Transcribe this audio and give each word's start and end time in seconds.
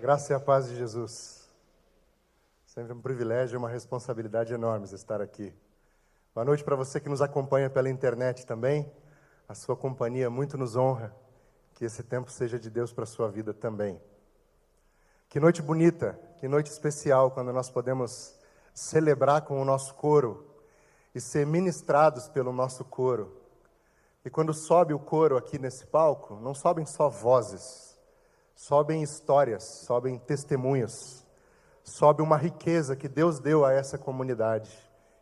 Graça 0.00 0.32
e 0.32 0.36
a 0.36 0.38
paz 0.38 0.68
de 0.68 0.76
Jesus. 0.76 1.48
Sempre 2.66 2.92
um 2.92 3.00
privilégio 3.00 3.56
e 3.56 3.58
uma 3.58 3.68
responsabilidade 3.68 4.54
enorme 4.54 4.86
estar 4.86 5.20
aqui. 5.20 5.52
Boa 6.32 6.44
noite 6.44 6.62
para 6.62 6.76
você 6.76 7.00
que 7.00 7.08
nos 7.08 7.20
acompanha 7.20 7.68
pela 7.68 7.90
internet 7.90 8.46
também. 8.46 8.88
A 9.48 9.56
sua 9.56 9.76
companhia 9.76 10.30
muito 10.30 10.56
nos 10.56 10.76
honra. 10.76 11.12
Que 11.74 11.84
esse 11.84 12.04
tempo 12.04 12.30
seja 12.30 12.60
de 12.60 12.70
Deus 12.70 12.92
para 12.92 13.02
a 13.02 13.08
sua 13.08 13.28
vida 13.28 13.52
também. 13.52 14.00
Que 15.28 15.40
noite 15.40 15.60
bonita, 15.60 16.16
que 16.36 16.46
noite 16.46 16.70
especial 16.70 17.32
quando 17.32 17.52
nós 17.52 17.68
podemos 17.68 18.38
celebrar 18.72 19.42
com 19.42 19.60
o 19.60 19.64
nosso 19.64 19.94
coro 19.94 20.46
e 21.12 21.20
ser 21.20 21.44
ministrados 21.44 22.28
pelo 22.28 22.52
nosso 22.52 22.84
coro. 22.84 23.36
E 24.24 24.30
quando 24.30 24.54
sobe 24.54 24.94
o 24.94 24.98
coro 25.00 25.36
aqui 25.36 25.58
nesse 25.58 25.86
palco, 25.86 26.36
não 26.36 26.54
sobem 26.54 26.86
só 26.86 27.08
vozes, 27.08 27.87
sobem 28.58 29.04
histórias, 29.04 29.62
sobem 29.86 30.18
testemunhos, 30.18 31.24
sobe 31.84 32.20
uma 32.20 32.36
riqueza 32.36 32.96
que 32.96 33.06
Deus 33.06 33.38
deu 33.38 33.64
a 33.64 33.72
essa 33.72 33.96
comunidade. 33.96 34.68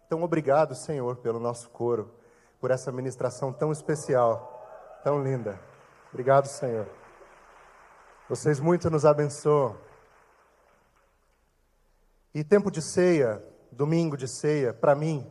Então, 0.06 0.23
obrigado, 0.23 0.74
Senhor, 0.74 1.16
pelo 1.16 1.38
nosso 1.38 1.69
coro, 1.69 2.15
por 2.59 2.70
essa 2.70 2.91
ministração 2.91 3.52
tão 3.52 3.70
especial, 3.70 4.98
tão 5.05 5.23
linda. 5.23 5.60
Obrigado, 6.10 6.46
Senhor. 6.46 6.88
Vocês 8.27 8.59
muito 8.59 8.88
nos 8.88 9.05
abençoam. 9.05 9.77
E 12.34 12.43
tempo 12.43 12.71
de 12.71 12.80
ceia, 12.80 13.45
domingo 13.71 14.16
de 14.16 14.29
ceia, 14.29 14.73
para 14.73 14.95
mim, 14.95 15.30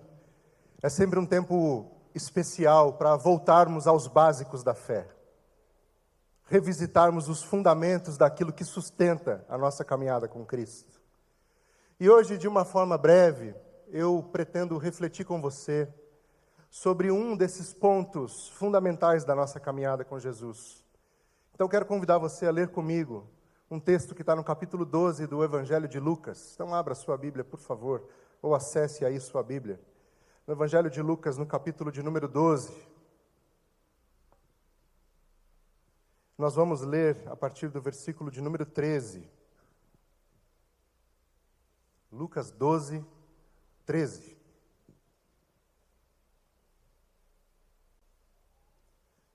é 0.79 0.89
sempre 0.89 1.17
um 1.17 1.25
tempo 1.25 1.91
especial 2.13 2.93
para 2.93 3.15
voltarmos 3.15 3.87
aos 3.87 4.07
básicos 4.07 4.63
da 4.63 4.75
fé 4.75 5.14
revisitarmos 6.45 7.27
os 7.27 7.43
fundamentos 7.43 8.17
daquilo 8.17 8.53
que 8.53 8.63
sustenta 8.63 9.45
a 9.49 9.57
nossa 9.57 9.83
caminhada 9.83 10.27
com 10.27 10.45
Cristo. 10.45 11.01
E 11.99 12.09
hoje, 12.09 12.37
de 12.37 12.47
uma 12.47 12.63
forma 12.63 12.97
breve, 12.97 13.55
eu 13.87 14.21
pretendo 14.31 14.77
refletir 14.77 15.25
com 15.25 15.41
você 15.41 15.87
sobre 16.69 17.09
um 17.09 17.35
desses 17.35 17.73
pontos 17.73 18.49
fundamentais 18.49 19.23
da 19.23 19.33
nossa 19.33 19.59
caminhada 19.59 20.03
com 20.03 20.19
Jesus. 20.19 20.83
Então, 21.53 21.69
quero 21.69 21.85
convidar 21.85 22.17
você 22.17 22.45
a 22.45 22.51
ler 22.51 22.67
comigo 22.67 23.27
um 23.71 23.79
texto 23.79 24.13
que 24.13 24.21
está 24.21 24.35
no 24.35 24.43
capítulo 24.43 24.85
12 24.85 25.25
do 25.25 25.43
Evangelho 25.43 25.87
de 25.87 25.99
Lucas. 25.99 26.51
Então, 26.53 26.73
abra 26.75 26.93
sua 26.93 27.17
Bíblia, 27.17 27.43
por 27.43 27.59
favor, 27.59 28.07
ou 28.41 28.53
acesse 28.53 29.05
aí 29.05 29.19
sua 29.19 29.41
Bíblia. 29.41 29.79
No 30.45 30.53
Evangelho 30.53 30.89
de 30.89 31.01
Lucas, 31.01 31.37
no 31.37 31.45
capítulo 31.45 31.91
de 31.91 32.03
número 32.03 32.27
12. 32.27 32.71
Nós 36.37 36.55
vamos 36.55 36.81
ler 36.81 37.17
a 37.27 37.35
partir 37.35 37.69
do 37.69 37.81
versículo 37.81 38.29
de 38.29 38.41
número 38.41 38.65
13. 38.65 39.29
Lucas 42.11 42.51
12, 42.51 43.05
13. 43.85 44.35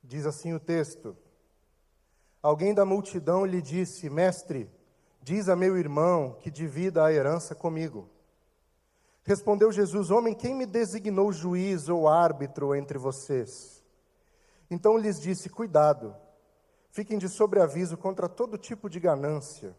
Diz 0.04 0.26
assim 0.26 0.52
o 0.52 0.60
texto: 0.60 1.16
Alguém 2.42 2.74
da 2.74 2.84
multidão 2.84 3.46
lhe 3.46 3.62
disse: 3.62 4.10
Mestre, 4.10 4.70
diz 5.22 5.48
a 5.48 5.56
meu 5.56 5.78
irmão 5.78 6.36
que 6.42 6.50
divida 6.50 7.02
a 7.02 7.12
herança 7.12 7.54
comigo. 7.54 8.10
Respondeu 9.24 9.72
Jesus: 9.72 10.10
Homem, 10.10 10.34
quem 10.34 10.54
me 10.54 10.66
designou 10.66 11.32
juiz 11.32 11.88
ou 11.88 12.06
árbitro 12.06 12.74
entre 12.74 12.98
vocês? 12.98 13.82
Então 14.70 14.98
lhes 14.98 15.18
disse: 15.18 15.48
Cuidado 15.48 16.14
Fiquem 16.90 17.18
de 17.18 17.28
sobreaviso 17.28 17.96
contra 17.96 18.28
todo 18.28 18.58
tipo 18.58 18.90
de 18.90 18.98
ganância. 18.98 19.76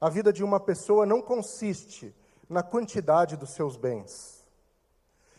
A 0.00 0.08
vida 0.08 0.32
de 0.32 0.42
uma 0.42 0.58
pessoa 0.58 1.06
não 1.06 1.22
consiste 1.22 2.14
na 2.48 2.62
quantidade 2.62 3.36
dos 3.36 3.50
seus 3.50 3.76
bens. 3.76 4.44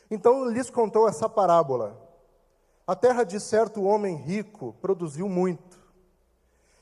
Então 0.09 0.45
lhes 0.45 0.69
contou 0.69 1.07
essa 1.07 1.27
parábola. 1.27 1.99
A 2.87 2.95
terra 2.95 3.23
de 3.23 3.39
certo 3.39 3.83
homem 3.83 4.15
rico 4.15 4.73
produziu 4.81 5.27
muito. 5.27 5.77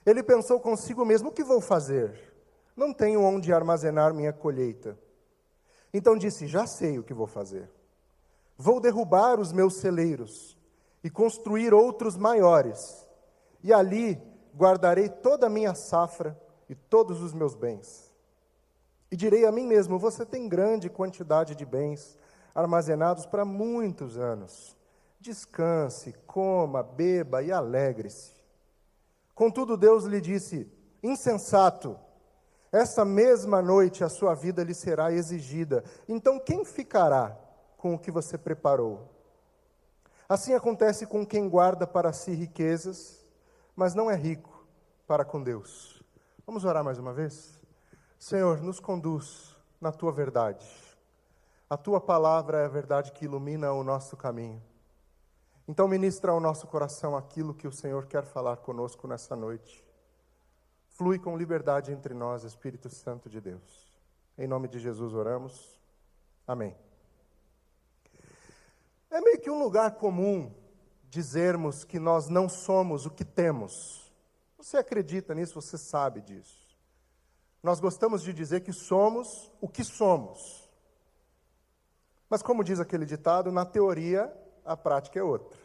Ele 0.06 0.22
pensou 0.22 0.60
consigo 0.60 1.04
mesmo: 1.04 1.30
o 1.30 1.34
que 1.34 1.44
vou 1.44 1.60
fazer? 1.60 2.34
Não 2.76 2.94
tenho 2.94 3.22
onde 3.22 3.52
armazenar 3.52 4.14
minha 4.14 4.32
colheita. 4.32 4.98
Então 5.92 6.16
disse: 6.16 6.48
Já 6.48 6.68
sei 6.68 7.00
o 7.00 7.04
que 7.04 7.14
vou 7.14 7.28
fazer. 7.28 7.70
Vou 8.56 8.80
derrubar 8.80 9.40
os 9.40 9.52
meus 9.52 9.76
celeiros 9.78 10.56
e 11.04 11.10
construir 11.10 11.74
outros 11.74 12.16
maiores 12.16 13.07
e 13.68 13.74
ali 13.74 14.18
guardarei 14.56 15.10
toda 15.10 15.48
a 15.48 15.50
minha 15.50 15.76
safra 15.76 16.40
e 16.70 16.74
todos 16.74 17.22
os 17.22 17.34
meus 17.34 17.54
bens. 17.54 18.10
E 19.12 19.16
direi 19.18 19.46
a 19.46 19.52
mim 19.52 19.68
mesmo: 19.68 20.00
Você 20.00 20.26
tem 20.26 20.48
grande 20.48 20.90
quantidade 20.90 21.54
de 21.54 21.66
bens 21.66 22.18
armazenados 22.56 23.26
para 23.26 23.44
muitos 23.44 24.18
anos. 24.18 24.74
Descanse, 25.20 26.14
coma, 26.26 26.82
beba 26.82 27.44
e 27.44 27.52
alegre-se. 27.52 28.32
Contudo, 29.36 29.76
Deus 29.76 30.06
lhe 30.06 30.22
disse: 30.22 30.72
Insensato, 31.04 32.00
essa 32.72 33.04
mesma 33.04 33.62
noite 33.62 34.02
a 34.02 34.08
sua 34.08 34.34
vida 34.34 34.64
lhe 34.64 34.74
será 34.74 35.12
exigida. 35.12 35.84
Então, 36.08 36.40
quem 36.40 36.64
ficará 36.64 37.38
com 37.76 37.96
o 37.96 38.00
que 38.00 38.12
você 38.12 38.38
preparou? 38.38 39.10
Assim 40.30 40.54
acontece 40.54 41.06
com 41.06 41.26
quem 41.26 41.50
guarda 41.50 41.86
para 41.86 42.14
si 42.14 42.32
riquezas 42.32 43.27
mas 43.78 43.94
não 43.94 44.10
é 44.10 44.16
rico 44.16 44.66
para 45.06 45.24
com 45.24 45.42
Deus. 45.42 46.02
Vamos 46.48 46.66
orar 46.66 46.84
mais 46.84 46.98
uma 46.98 47.14
vez? 47.14 47.62
Senhor, 48.18 48.60
nos 48.60 48.80
conduz 48.80 49.56
na 49.80 49.92
tua 49.92 50.12
verdade. 50.12 50.68
A 51.70 51.78
tua 51.78 52.02
palavra 52.02 52.62
é 52.62 52.66
a 52.66 52.70
verdade 52.70 53.12
que 53.12 53.26
ilumina 53.26 53.72
o 53.72 53.84
nosso 53.84 54.18
caminho. 54.18 54.60
Então, 55.68 55.88
ministra 55.88 56.32
ao 56.32 56.40
nosso 56.40 56.66
coração 56.66 57.16
aquilo 57.16 57.54
que 57.54 57.68
o 57.68 57.72
Senhor 57.72 58.08
quer 58.08 58.26
falar 58.26 58.58
conosco 58.58 59.08
nessa 59.08 59.36
noite. 59.36 59.86
Flui 60.90 61.20
com 61.20 61.38
liberdade 61.38 61.92
entre 61.92 62.16
nós, 62.16 62.44
Espírito 62.44 62.90
Santo 62.90 63.30
de 63.30 63.40
Deus. 63.40 63.94
Em 64.40 64.48
nome 64.48 64.68
de 64.68 64.80
Jesus 64.80 65.14
oramos. 65.14 65.80
Amém. 66.48 66.76
É 69.12 69.22
meio 69.22 69.40
que 69.40 69.52
um 69.52 69.62
lugar 69.62 69.92
comum 69.96 70.52
dizermos 71.10 71.84
que 71.84 72.00
nós 72.00 72.28
não 72.28 72.50
somos 72.50 73.06
o 73.06 73.10
que 73.10 73.26
temos. 73.26 74.12
Você 74.58 74.78
acredita 74.78 75.34
nisso, 75.34 75.62
você 75.62 75.78
sabe 75.78 76.22
disso. 76.22 76.68
Nós 77.64 77.80
gostamos 77.80 78.22
de 78.22 78.34
dizer 78.34 78.62
que 78.62 78.74
somos 78.74 79.52
o 79.60 79.68
que 79.68 79.84
somos. 79.84 80.70
Mas, 82.30 82.42
como 82.42 82.64
diz 82.64 82.80
aquele 82.80 83.06
ditado, 83.06 83.52
na 83.52 83.66
teoria, 83.66 84.34
a 84.66 84.76
prática 84.76 85.20
é 85.20 85.24
outra. 85.24 85.58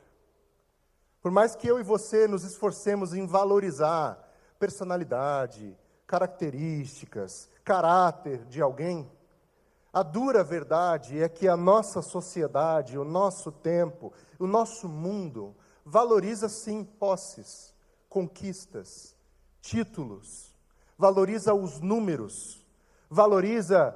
Por 1.21 1.31
mais 1.31 1.55
que 1.55 1.67
eu 1.67 1.79
e 1.79 1.83
você 1.83 2.27
nos 2.27 2.45
esforcemos 2.45 3.15
em 3.15 3.27
valorizar 3.27 4.29
personalidade, 4.59 5.77
características, 6.07 7.49
caráter 7.65 8.45
de 8.47 8.61
alguém, 8.61 9.11
a 9.93 10.03
dura 10.03 10.43
verdade 10.43 11.23
é 11.23 11.29
que 11.29 11.47
a 11.47 11.57
nossa 11.57 12.01
sociedade, 12.01 12.97
o 12.97 13.05
nosso 13.05 13.53
tempo, 13.53 14.13
o 14.39 14.47
nosso 14.47 14.89
mundo 14.89 15.55
valoriza 15.85 16.49
sim 16.49 16.83
posses, 16.83 17.75
conquistas, 18.09 19.15
títulos, 19.61 20.55
valoriza 20.97 21.53
os 21.53 21.79
números, 21.81 22.65
valoriza 23.11 23.95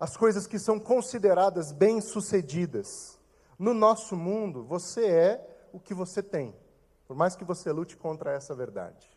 as 0.00 0.16
coisas 0.16 0.46
que 0.46 0.58
são 0.58 0.78
consideradas 0.80 1.72
bem-sucedidas. 1.72 3.18
No 3.58 3.74
nosso 3.74 4.16
mundo, 4.16 4.64
você 4.64 5.06
é 5.06 5.68
o 5.72 5.78
que 5.78 5.92
você 5.92 6.22
tem, 6.22 6.54
por 7.06 7.16
mais 7.16 7.36
que 7.36 7.44
você 7.44 7.70
lute 7.70 7.96
contra 7.96 8.32
essa 8.32 8.54
verdade. 8.54 9.10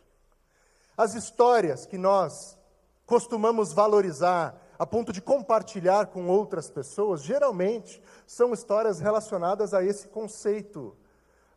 As 0.98 1.14
histórias 1.14 1.86
que 1.86 1.98
nós 1.98 2.58
costumamos 3.06 3.72
valorizar, 3.72 4.67
a 4.78 4.86
ponto 4.86 5.12
de 5.12 5.22
compartilhar 5.22 6.08
com 6.08 6.28
outras 6.28 6.70
pessoas, 6.70 7.24
geralmente 7.24 8.02
são 8.26 8.54
histórias 8.54 9.00
relacionadas 9.00 9.74
a 9.74 9.84
esse 9.84 10.08
conceito 10.08 10.96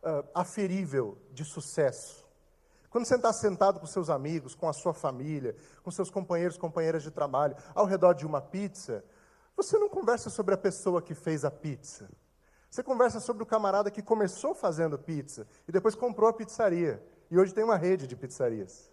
uh, 0.03 0.27
aferível 0.35 1.19
de 1.33 1.45
sucesso. 1.45 2.29
Quando 2.89 3.05
você 3.05 3.15
está 3.15 3.33
sentado 3.33 3.79
com 3.79 3.87
seus 3.87 4.11
amigos, 4.11 4.55
com 4.55 4.69
a 4.69 4.73
sua 4.73 4.93
família, 4.93 5.55
com 5.83 5.91
seus 5.91 6.11
companheiros, 6.11 6.57
companheiras 6.59 7.03
de 7.03 7.11
trabalho, 7.11 7.57
ao 7.75 7.87
redor 7.87 8.15
de 8.15 8.27
uma 8.27 8.41
pizza, 8.41 9.05
você 9.57 9.79
não 9.79 9.89
conversa 9.89 10.29
sobre 10.29 10.55
a 10.55 10.59
pessoa 10.59 11.01
que 11.01 11.15
fez 11.15 11.45
a 11.45 11.51
pizza. 11.51 12.09
Você 12.69 12.83
conversa 12.83 13.21
sobre 13.21 13.43
o 13.43 13.47
camarada 13.47 13.91
que 13.91 14.03
começou 14.03 14.55
fazendo 14.55 14.99
pizza 14.99 15.47
e 15.69 15.73
depois 15.73 15.95
comprou 15.95 16.29
a 16.29 16.33
pizzaria 16.33 17.03
e 17.31 17.39
hoje 17.39 17.55
tem 17.55 17.63
uma 17.63 17.77
rede 17.77 18.07
de 18.07 18.17
pizzarias. 18.17 18.91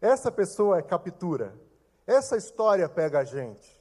Essa 0.00 0.30
pessoa 0.30 0.78
é 0.78 0.82
captura. 0.82 1.54
Essa 2.06 2.36
história 2.36 2.88
pega 2.88 3.20
a 3.20 3.24
gente. 3.24 3.76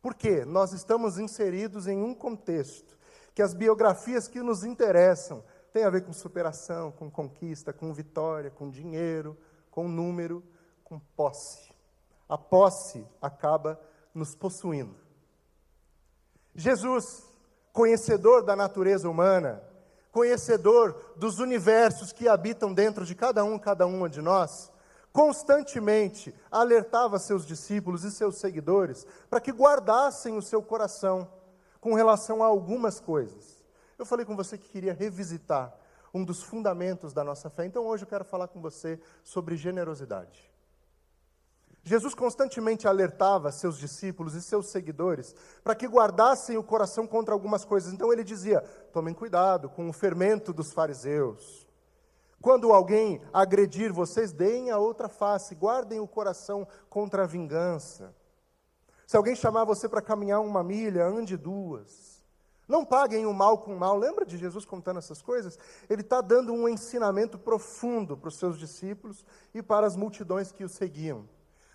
Porque 0.00 0.44
nós 0.44 0.72
estamos 0.72 1.18
inseridos 1.18 1.86
em 1.86 2.00
um 2.00 2.14
contexto 2.14 2.96
que 3.34 3.42
as 3.42 3.52
biografias 3.52 4.28
que 4.28 4.40
nos 4.40 4.64
interessam 4.64 5.44
têm 5.72 5.84
a 5.84 5.90
ver 5.90 6.04
com 6.04 6.12
superação, 6.12 6.90
com 6.92 7.10
conquista, 7.10 7.72
com 7.72 7.92
vitória, 7.92 8.50
com 8.50 8.70
dinheiro, 8.70 9.36
com 9.70 9.88
número, 9.88 10.42
com 10.84 10.98
posse. 10.98 11.70
A 12.28 12.38
posse 12.38 13.06
acaba 13.20 13.78
nos 14.14 14.34
possuindo. 14.34 14.96
Jesus, 16.54 17.24
conhecedor 17.72 18.42
da 18.42 18.56
natureza 18.56 19.10
humana, 19.10 19.62
conhecedor 20.10 21.14
dos 21.16 21.38
universos 21.38 22.10
que 22.10 22.26
habitam 22.26 22.72
dentro 22.72 23.04
de 23.04 23.14
cada 23.14 23.44
um, 23.44 23.58
cada 23.58 23.86
uma 23.86 24.08
de 24.08 24.22
nós, 24.22 24.72
constantemente 25.16 26.34
alertava 26.50 27.18
seus 27.18 27.46
discípulos 27.46 28.04
e 28.04 28.10
seus 28.10 28.36
seguidores 28.36 29.06
para 29.30 29.40
que 29.40 29.50
guardassem 29.50 30.36
o 30.36 30.42
seu 30.42 30.62
coração 30.62 31.26
com 31.80 31.94
relação 31.94 32.42
a 32.42 32.46
algumas 32.46 33.00
coisas. 33.00 33.64
Eu 33.98 34.04
falei 34.04 34.26
com 34.26 34.36
você 34.36 34.58
que 34.58 34.68
queria 34.68 34.92
revisitar 34.92 35.74
um 36.12 36.22
dos 36.22 36.42
fundamentos 36.42 37.14
da 37.14 37.24
nossa 37.24 37.48
fé, 37.48 37.64
então 37.64 37.86
hoje 37.86 38.04
eu 38.04 38.08
quero 38.08 38.26
falar 38.26 38.48
com 38.48 38.60
você 38.60 39.00
sobre 39.24 39.56
generosidade. 39.56 40.52
Jesus 41.82 42.14
constantemente 42.14 42.86
alertava 42.86 43.50
seus 43.50 43.78
discípulos 43.78 44.34
e 44.34 44.42
seus 44.42 44.66
seguidores 44.66 45.34
para 45.64 45.74
que 45.74 45.86
guardassem 45.86 46.58
o 46.58 46.62
coração 46.62 47.06
contra 47.06 47.32
algumas 47.32 47.64
coisas. 47.64 47.90
Então 47.90 48.12
ele 48.12 48.24
dizia: 48.24 48.60
tomem 48.92 49.14
cuidado 49.14 49.70
com 49.70 49.88
o 49.88 49.94
fermento 49.94 50.52
dos 50.52 50.74
fariseus. 50.74 51.65
Quando 52.46 52.72
alguém 52.72 53.20
agredir 53.32 53.92
vocês, 53.92 54.30
deem 54.30 54.70
a 54.70 54.78
outra 54.78 55.08
face, 55.08 55.52
guardem 55.52 55.98
o 55.98 56.06
coração 56.06 56.64
contra 56.88 57.24
a 57.24 57.26
vingança. 57.26 58.14
Se 59.04 59.16
alguém 59.16 59.34
chamar 59.34 59.64
você 59.64 59.88
para 59.88 60.00
caminhar 60.00 60.40
uma 60.40 60.62
milha, 60.62 61.04
ande 61.04 61.36
duas. 61.36 62.24
Não 62.68 62.84
paguem 62.84 63.26
o 63.26 63.34
mal 63.34 63.58
com 63.58 63.74
o 63.74 63.76
mal. 63.76 63.98
Lembra 63.98 64.24
de 64.24 64.38
Jesus 64.38 64.64
contando 64.64 64.98
essas 64.98 65.20
coisas? 65.20 65.58
Ele 65.90 66.02
está 66.02 66.20
dando 66.20 66.52
um 66.52 66.68
ensinamento 66.68 67.36
profundo 67.36 68.16
para 68.16 68.28
os 68.28 68.36
seus 68.36 68.56
discípulos 68.60 69.24
e 69.52 69.60
para 69.60 69.84
as 69.84 69.96
multidões 69.96 70.52
que 70.52 70.62
o 70.62 70.68
seguiam. 70.68 71.28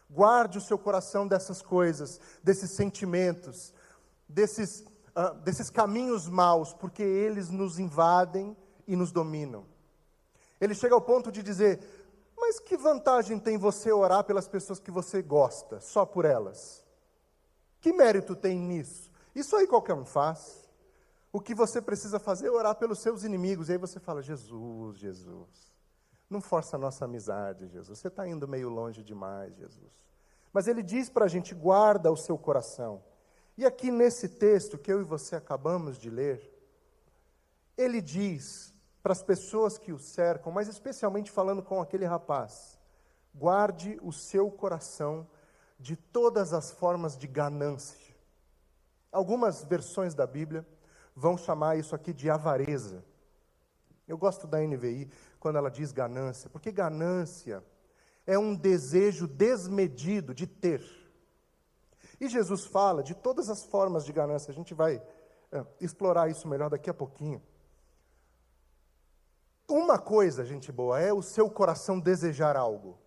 Guarde 0.09 0.57
o 0.57 0.61
seu 0.61 0.77
coração 0.77 1.27
dessas 1.27 1.61
coisas, 1.61 2.17
desses 2.41 2.71
sentimentos, 2.71 3.73
desses, 4.25 4.85
uh, 5.17 5.35
desses 5.43 5.69
caminhos 5.69 6.29
maus, 6.29 6.73
porque 6.73 7.03
eles 7.03 7.49
nos 7.49 7.77
invadem 7.77 8.55
e 8.87 8.95
nos 8.95 9.11
dominam. 9.11 9.69
Ele 10.61 10.75
chega 10.75 10.93
ao 10.93 11.01
ponto 11.01 11.31
de 11.31 11.41
dizer: 11.41 11.79
Mas 12.37 12.59
que 12.59 12.77
vantagem 12.77 13.39
tem 13.39 13.57
você 13.57 13.91
orar 13.91 14.23
pelas 14.23 14.47
pessoas 14.47 14.79
que 14.79 14.91
você 14.91 15.23
gosta, 15.23 15.81
só 15.81 16.05
por 16.05 16.23
elas? 16.23 16.85
Que 17.81 17.91
mérito 17.91 18.35
tem 18.35 18.59
nisso? 18.59 19.09
Isso 19.33 19.55
aí 19.55 19.65
qualquer 19.65 19.95
um 19.95 20.05
faz. 20.05 20.69
O 21.33 21.41
que 21.41 21.55
você 21.55 21.81
precisa 21.81 22.19
fazer 22.19 22.47
é 22.47 22.51
orar 22.51 22.75
pelos 22.75 22.99
seus 22.99 23.23
inimigos. 23.23 23.69
E 23.69 23.71
aí 23.71 23.77
você 23.79 23.99
fala: 23.99 24.21
Jesus, 24.21 24.97
Jesus. 24.97 25.71
Não 26.29 26.39
força 26.39 26.77
a 26.77 26.79
nossa 26.79 27.05
amizade, 27.05 27.67
Jesus. 27.67 27.97
Você 27.97 28.07
está 28.07 28.27
indo 28.27 28.47
meio 28.47 28.69
longe 28.69 29.03
demais, 29.03 29.55
Jesus. 29.55 30.05
Mas 30.53 30.67
ele 30.67 30.83
diz 30.83 31.09
para 31.09 31.25
a 31.25 31.27
gente: 31.27 31.55
guarda 31.55 32.11
o 32.11 32.17
seu 32.17 32.37
coração. 32.37 33.03
E 33.57 33.65
aqui 33.65 33.89
nesse 33.89 34.29
texto 34.29 34.77
que 34.77 34.91
eu 34.93 35.01
e 35.01 35.03
você 35.03 35.35
acabamos 35.35 35.97
de 35.97 36.09
ler, 36.09 36.41
ele 37.77 37.99
diz 37.99 38.70
para 39.01 39.13
as 39.13 39.23
pessoas 39.23 39.77
que 39.77 39.91
o 39.91 39.99
cercam, 39.99 40.51
mas 40.51 40.67
especialmente 40.67 41.31
falando 41.31 41.63
com 41.63 41.81
aquele 41.81 42.05
rapaz: 42.05 42.79
guarde 43.33 43.99
o 44.01 44.11
seu 44.11 44.49
coração 44.51 45.27
de 45.79 45.95
todas 45.95 46.53
as 46.53 46.71
formas 46.71 47.17
de 47.17 47.27
ganância. 47.27 48.15
Algumas 49.11 49.63
versões 49.63 50.13
da 50.13 50.27
Bíblia 50.27 50.65
vão 51.15 51.37
chamar 51.37 51.77
isso 51.77 51.95
aqui 51.95 52.13
de 52.13 52.29
avareza. 52.29 53.03
Eu 54.07 54.17
gosto 54.17 54.45
da 54.45 54.59
NVI 54.59 55.09
quando 55.39 55.57
ela 55.57 55.71
diz 55.71 55.91
ganância, 55.91 56.49
porque 56.49 56.71
ganância 56.71 57.63
é 58.27 58.37
um 58.37 58.55
desejo 58.55 59.27
desmedido 59.27 60.33
de 60.33 60.45
ter. 60.45 60.81
E 62.19 62.29
Jesus 62.29 62.65
fala 62.65 63.01
de 63.01 63.15
todas 63.15 63.49
as 63.49 63.63
formas 63.63 64.05
de 64.05 64.13
ganância, 64.13 64.51
a 64.51 64.53
gente 64.53 64.73
vai 64.73 65.01
é, 65.51 65.65
explorar 65.79 66.29
isso 66.29 66.47
melhor 66.47 66.69
daqui 66.69 66.89
a 66.89 66.93
pouquinho. 66.93 67.41
Uma 69.71 69.97
coisa, 69.97 70.43
gente 70.43 70.69
boa, 70.69 70.99
é 70.99 71.13
o 71.13 71.21
seu 71.21 71.49
coração 71.49 71.97
desejar 71.97 72.57
algo. 72.57 72.99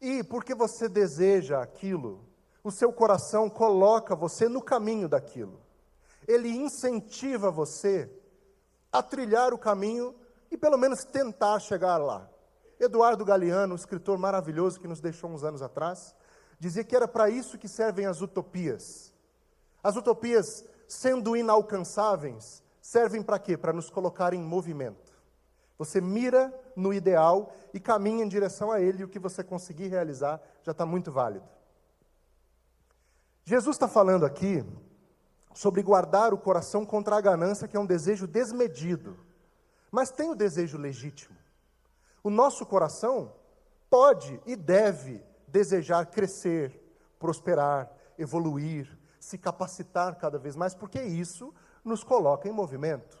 E 0.00 0.24
porque 0.24 0.52
você 0.52 0.88
deseja 0.88 1.62
aquilo, 1.62 2.26
o 2.64 2.72
seu 2.72 2.92
coração 2.92 3.48
coloca 3.48 4.16
você 4.16 4.48
no 4.48 4.60
caminho 4.60 5.08
daquilo. 5.08 5.60
Ele 6.26 6.48
incentiva 6.48 7.52
você 7.52 8.10
a 8.90 9.00
trilhar 9.00 9.54
o 9.54 9.58
caminho 9.58 10.12
e 10.50 10.56
pelo 10.56 10.76
menos 10.76 11.04
tentar 11.04 11.60
chegar 11.60 11.98
lá. 11.98 12.28
Eduardo 12.80 13.24
Galeano, 13.24 13.74
um 13.74 13.76
escritor 13.76 14.18
maravilhoso 14.18 14.80
que 14.80 14.88
nos 14.88 15.00
deixou 15.00 15.30
uns 15.30 15.44
anos 15.44 15.62
atrás, 15.62 16.16
dizia 16.58 16.82
que 16.82 16.96
era 16.96 17.06
para 17.06 17.30
isso 17.30 17.56
que 17.56 17.68
servem 17.68 18.06
as 18.06 18.20
utopias. 18.20 19.14
As 19.84 19.94
utopias, 19.94 20.64
sendo 20.88 21.36
inalcançáveis, 21.36 22.60
servem 22.82 23.22
para 23.22 23.38
quê? 23.38 23.56
Para 23.56 23.72
nos 23.72 23.88
colocar 23.88 24.34
em 24.34 24.42
movimento. 24.42 25.09
Você 25.80 25.98
mira 25.98 26.52
no 26.76 26.92
ideal 26.92 27.54
e 27.72 27.80
caminha 27.80 28.22
em 28.22 28.28
direção 28.28 28.70
a 28.70 28.82
ele, 28.82 29.00
e 29.00 29.04
o 29.04 29.08
que 29.08 29.18
você 29.18 29.42
conseguir 29.42 29.88
realizar 29.88 30.38
já 30.62 30.72
está 30.72 30.84
muito 30.84 31.10
válido. 31.10 31.48
Jesus 33.46 33.76
está 33.76 33.88
falando 33.88 34.26
aqui 34.26 34.62
sobre 35.54 35.82
guardar 35.82 36.34
o 36.34 36.38
coração 36.38 36.84
contra 36.84 37.16
a 37.16 37.20
ganância, 37.22 37.66
que 37.66 37.78
é 37.78 37.80
um 37.80 37.86
desejo 37.86 38.26
desmedido, 38.26 39.16
mas 39.90 40.10
tem 40.10 40.28
o 40.28 40.34
desejo 40.34 40.76
legítimo. 40.76 41.34
O 42.22 42.28
nosso 42.28 42.66
coração 42.66 43.32
pode 43.88 44.38
e 44.44 44.56
deve 44.56 45.24
desejar 45.48 46.04
crescer, 46.10 46.78
prosperar, 47.18 47.90
evoluir, 48.18 48.98
se 49.18 49.38
capacitar 49.38 50.14
cada 50.18 50.38
vez 50.38 50.54
mais, 50.56 50.74
porque 50.74 51.00
isso 51.00 51.54
nos 51.82 52.04
coloca 52.04 52.46
em 52.46 52.52
movimento. 52.52 53.19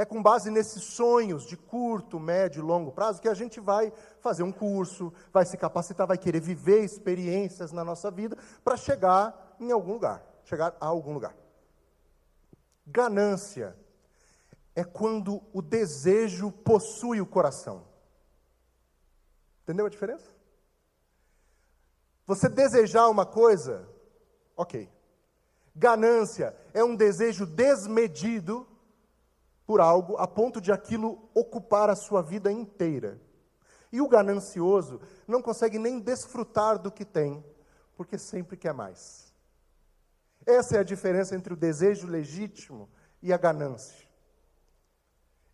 É 0.00 0.04
com 0.06 0.22
base 0.22 0.50
nesses 0.50 0.82
sonhos 0.82 1.44
de 1.44 1.58
curto, 1.58 2.18
médio 2.18 2.60
e 2.60 2.62
longo 2.62 2.90
prazo 2.90 3.20
que 3.20 3.28
a 3.28 3.34
gente 3.34 3.60
vai 3.60 3.92
fazer 4.20 4.42
um 4.42 4.50
curso, 4.50 5.12
vai 5.30 5.44
se 5.44 5.58
capacitar, 5.58 6.06
vai 6.06 6.16
querer 6.16 6.40
viver 6.40 6.82
experiências 6.82 7.70
na 7.70 7.84
nossa 7.84 8.10
vida 8.10 8.34
para 8.64 8.78
chegar 8.78 9.56
em 9.60 9.70
algum 9.70 9.92
lugar, 9.92 10.24
chegar 10.42 10.74
a 10.80 10.86
algum 10.86 11.12
lugar. 11.12 11.36
Ganância 12.86 13.76
é 14.74 14.82
quando 14.82 15.42
o 15.52 15.60
desejo 15.60 16.50
possui 16.50 17.20
o 17.20 17.26
coração. 17.26 17.84
Entendeu 19.64 19.84
a 19.84 19.90
diferença? 19.90 20.30
Você 22.26 22.48
desejar 22.48 23.06
uma 23.10 23.26
coisa, 23.26 23.86
ok. 24.56 24.90
Ganância 25.76 26.56
é 26.72 26.82
um 26.82 26.96
desejo 26.96 27.44
desmedido 27.44 28.66
por 29.70 29.80
algo 29.80 30.16
a 30.16 30.26
ponto 30.26 30.60
de 30.60 30.72
aquilo 30.72 31.30
ocupar 31.32 31.88
a 31.88 31.94
sua 31.94 32.20
vida 32.20 32.50
inteira. 32.50 33.20
E 33.92 34.00
o 34.00 34.08
ganancioso 34.08 35.00
não 35.28 35.40
consegue 35.40 35.78
nem 35.78 36.00
desfrutar 36.00 36.76
do 36.76 36.90
que 36.90 37.04
tem, 37.04 37.44
porque 37.96 38.18
sempre 38.18 38.56
quer 38.56 38.74
mais. 38.74 39.32
Essa 40.44 40.76
é 40.76 40.80
a 40.80 40.82
diferença 40.82 41.36
entre 41.36 41.52
o 41.52 41.56
desejo 41.56 42.08
legítimo 42.08 42.90
e 43.22 43.32
a 43.32 43.38
ganância. 43.38 44.08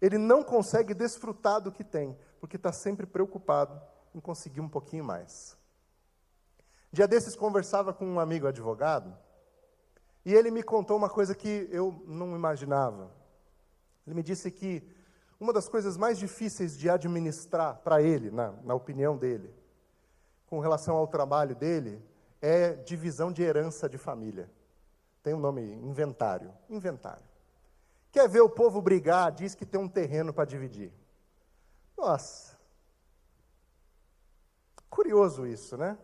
Ele 0.01 0.17
não 0.17 0.43
consegue 0.43 0.95
desfrutar 0.95 1.61
do 1.61 1.71
que 1.71 1.85
tem, 1.85 2.19
porque 2.41 2.57
está 2.57 2.73
sempre 2.73 3.05
preocupado 3.05 3.79
em 4.15 4.19
conseguir 4.19 4.63
um 4.63 4.69
pouquinho 4.71 5.05
mais. 5.05 5.59
Dia 6.91 7.07
desses 7.07 7.37
conversava 7.37 7.93
com 7.93 8.07
um 8.07 8.19
amigo 8.19 8.47
advogado, 8.47 9.15
e 10.25 10.33
ele 10.33 10.51
me 10.51 10.63
contou 10.63 10.97
uma 10.97 11.11
coisa 11.11 11.35
que 11.35 11.69
eu 11.71 12.03
não 12.07 12.35
imaginava. 12.35 13.26
Ele 14.07 14.15
me 14.15 14.23
disse 14.23 14.51
que 14.51 14.83
uma 15.39 15.53
das 15.53 15.69
coisas 15.69 15.97
mais 15.97 16.19
difíceis 16.19 16.79
de 16.79 16.89
administrar 16.89 17.77
para 17.79 18.01
ele, 18.01 18.31
na, 18.31 18.53
na 18.65 18.75
opinião 18.75 19.17
dele, 19.17 19.53
com 20.47 20.61
relação 20.61 20.97
ao 20.97 21.07
trabalho 21.07 21.55
dele, 21.55 22.03
é 22.41 22.75
divisão 22.75 23.33
de 23.33 23.43
herança 23.43 23.89
de 23.89 23.99
família. 23.99 24.51
Tem 25.23 25.35
um 25.35 25.41
nome, 25.41 25.63
inventário. 25.63 26.55
Inventário. 26.71 27.25
Quer 28.13 28.29
ver 28.29 28.41
o 28.41 28.49
povo 28.49 28.81
brigar, 28.81 29.33
diz 29.33 29.55
que 29.55 29.67
tem 29.67 29.81
um 29.81 29.89
terreno 29.89 30.33
para 30.33 30.45
dividir. 30.45 30.93
Nossa. 31.97 32.57
Curioso 34.89 35.47
isso, 35.47 35.77
né? 35.77 35.99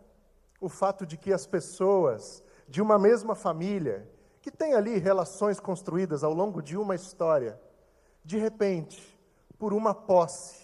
O 0.59 0.69
fato 0.69 1.05
de 1.05 1.17
que 1.17 1.33
as 1.33 1.47
pessoas 1.47 2.43
de 2.67 2.81
uma 2.81 2.99
mesma 2.99 3.33
família, 3.33 4.07
que 4.41 4.51
têm 4.51 4.73
ali 4.73 4.97
relações 4.97 5.59
construídas 5.59 6.23
ao 6.23 6.33
longo 6.33 6.61
de 6.61 6.77
uma 6.77 6.93
história, 6.93 7.59
de 8.23 8.37
repente, 8.37 9.19
por 9.57 9.73
uma 9.73 9.93
posse, 9.93 10.63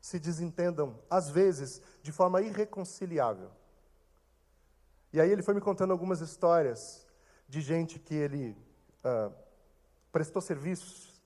se 0.00 0.18
desentendam, 0.18 0.98
às 1.08 1.28
vezes, 1.28 1.80
de 2.02 2.10
forma 2.10 2.40
irreconciliável. 2.40 3.50
E 5.12 5.20
aí 5.20 5.30
ele 5.30 5.42
foi 5.42 5.54
me 5.54 5.60
contando 5.60 5.92
algumas 5.92 6.20
histórias 6.20 7.06
de 7.48 7.60
gente 7.60 7.98
que 7.98 8.14
ele 8.14 8.56
uh, 9.04 9.32
prestou 10.10 10.40
serviços. 10.40 11.20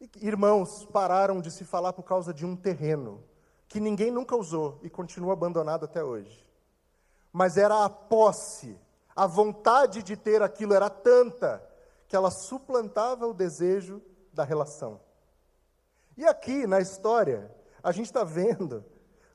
E 0.00 0.10
irmãos 0.26 0.84
pararam 0.86 1.40
de 1.40 1.50
se 1.50 1.64
falar 1.64 1.92
por 1.92 2.02
causa 2.02 2.32
de 2.32 2.44
um 2.44 2.56
terreno 2.56 3.22
que 3.68 3.78
ninguém 3.78 4.10
nunca 4.10 4.36
usou 4.36 4.80
e 4.82 4.90
continua 4.90 5.32
abandonado 5.32 5.84
até 5.84 6.02
hoje. 6.02 6.44
mas 7.32 7.56
era 7.56 7.84
a 7.84 7.88
posse, 7.88 8.78
a 9.16 9.26
vontade 9.26 10.02
de 10.02 10.16
ter 10.16 10.42
aquilo 10.42 10.74
era 10.74 10.90
tanta 10.90 11.66
que 12.06 12.14
ela 12.14 12.30
suplantava 12.30 13.26
o 13.26 13.32
desejo 13.32 14.02
da 14.32 14.44
relação. 14.44 15.00
E 16.16 16.24
aqui 16.24 16.66
na 16.66 16.80
história, 16.80 17.50
a 17.82 17.92
gente 17.92 18.06
está 18.06 18.24
vendo 18.24 18.84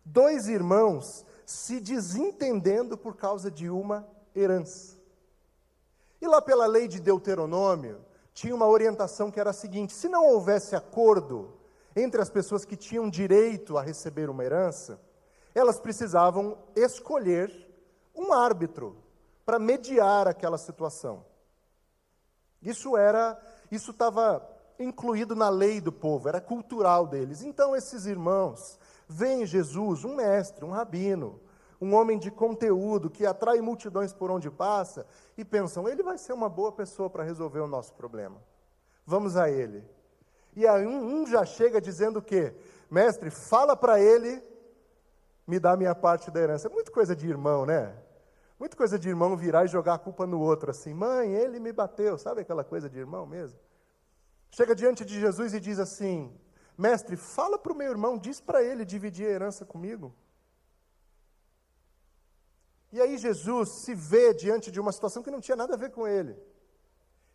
dois 0.04 0.48
irmãos 0.48 1.26
se 1.46 1.80
desentendendo 1.80 2.98
por 2.98 3.16
causa 3.16 3.50
de 3.50 3.70
uma 3.70 4.08
herança. 4.36 4.98
E 6.22 6.28
lá 6.28 6.42
pela 6.42 6.66
lei 6.66 6.88
de 6.88 7.00
Deuteronômio, 7.00 8.04
tinha 8.34 8.56
uma 8.56 8.68
orientação 8.68 9.32
que 9.32 9.40
era 9.40 9.52
a 9.52 9.54
seguinte: 9.54 9.94
se 9.94 10.08
não 10.08 10.26
houvesse 10.26 10.76
acordo 10.76 11.58
entre 11.96 12.22
as 12.22 12.30
pessoas 12.30 12.66
que 12.66 12.76
tinham 12.76 13.10
direito 13.10 13.78
a 13.78 13.82
receber 13.82 14.30
uma 14.30 14.44
herança, 14.44 15.00
elas 15.54 15.80
precisavam 15.80 16.58
escolher 16.76 17.52
um 18.16 18.32
árbitro 18.34 18.98
para 19.46 19.58
mediar 19.58 20.28
aquela 20.28 20.58
situação. 20.58 21.26
Isso 22.62 22.98
era, 22.98 23.40
isso 23.72 23.92
estava 23.92 24.48
incluído 24.80 25.36
na 25.36 25.50
lei 25.50 25.82
do 25.82 25.92
povo, 25.92 26.30
era 26.30 26.42
cultural 26.42 27.08
deles. 27.08 27.44
Então 27.44 27.76
esses 27.76 28.06
irmãos 28.06 28.80
veem 29.08 29.46
Jesus, 29.46 30.04
um 30.04 30.16
mestre, 30.16 30.66
um 30.66 30.72
rabino, 30.72 31.40
um 31.80 31.94
homem 31.94 32.18
de 32.18 32.32
conteúdo 32.32 33.10
que 33.10 33.26
atrai 33.26 33.62
multidões 33.62 34.14
por 34.14 34.32
onde 34.32 34.50
passa 34.50 35.06
e 35.38 35.46
pensam, 35.46 35.88
ele 35.88 36.04
vai 36.04 36.18
ser 36.18 36.34
uma 36.34 36.50
boa 36.50 36.72
pessoa 36.72 37.10
para 37.10 37.24
resolver 37.24 37.60
o 37.60 37.68
nosso 37.68 37.94
problema. 37.94 38.42
Vamos 39.06 39.38
a 39.38 39.50
ele. 39.50 39.84
E 40.56 40.68
aí 40.68 40.86
um, 40.86 41.22
um 41.22 41.28
já 41.28 41.46
chega 41.46 41.80
dizendo 41.80 42.18
o 42.18 42.22
quê? 42.22 42.54
Mestre, 42.90 43.30
fala 43.30 43.76
para 43.76 44.00
ele 44.00 44.42
me 45.48 45.60
dá 45.60 45.78
minha 45.78 45.96
parte 45.96 46.30
da 46.30 46.42
herança. 46.42 46.68
Muito 46.68 46.92
coisa 46.92 47.16
de 47.16 47.28
irmão, 47.28 47.66
né? 47.66 47.96
Muito 48.60 48.76
coisa 48.76 49.00
de 49.00 49.08
irmão 49.08 49.38
virar 49.38 49.66
e 49.66 49.68
jogar 49.68 49.94
a 49.94 50.00
culpa 50.00 50.26
no 50.26 50.42
outro, 50.42 50.72
assim, 50.72 50.94
mãe, 50.94 51.32
ele 51.32 51.60
me 51.60 51.72
bateu, 51.72 52.18
sabe 52.18 52.42
aquela 52.42 52.64
coisa 52.64 52.90
de 52.90 52.98
irmão 52.98 53.26
mesmo? 53.26 53.58
Chega 54.52 54.74
diante 54.76 55.06
de 55.06 55.20
Jesus 55.20 55.54
e 55.54 55.60
diz 55.60 55.80
assim: 55.80 56.36
Mestre, 56.78 57.16
fala 57.16 57.58
para 57.58 57.74
o 57.74 57.76
meu 57.76 57.90
irmão, 57.90 58.18
diz 58.18 58.40
para 58.40 58.64
ele 58.64 58.86
dividir 58.86 59.28
a 59.28 59.32
herança 59.32 59.66
comigo. 59.66 60.16
E 62.92 63.02
aí 63.02 63.18
Jesus 63.18 63.70
se 63.70 63.94
vê 63.94 64.34
diante 64.34 64.72
de 64.72 64.80
uma 64.80 64.92
situação 64.92 65.22
que 65.22 65.32
não 65.32 65.42
tinha 65.42 65.58
nada 65.58 65.74
a 65.74 65.78
ver 65.78 65.92
com 65.92 66.08
ele. 66.08 66.38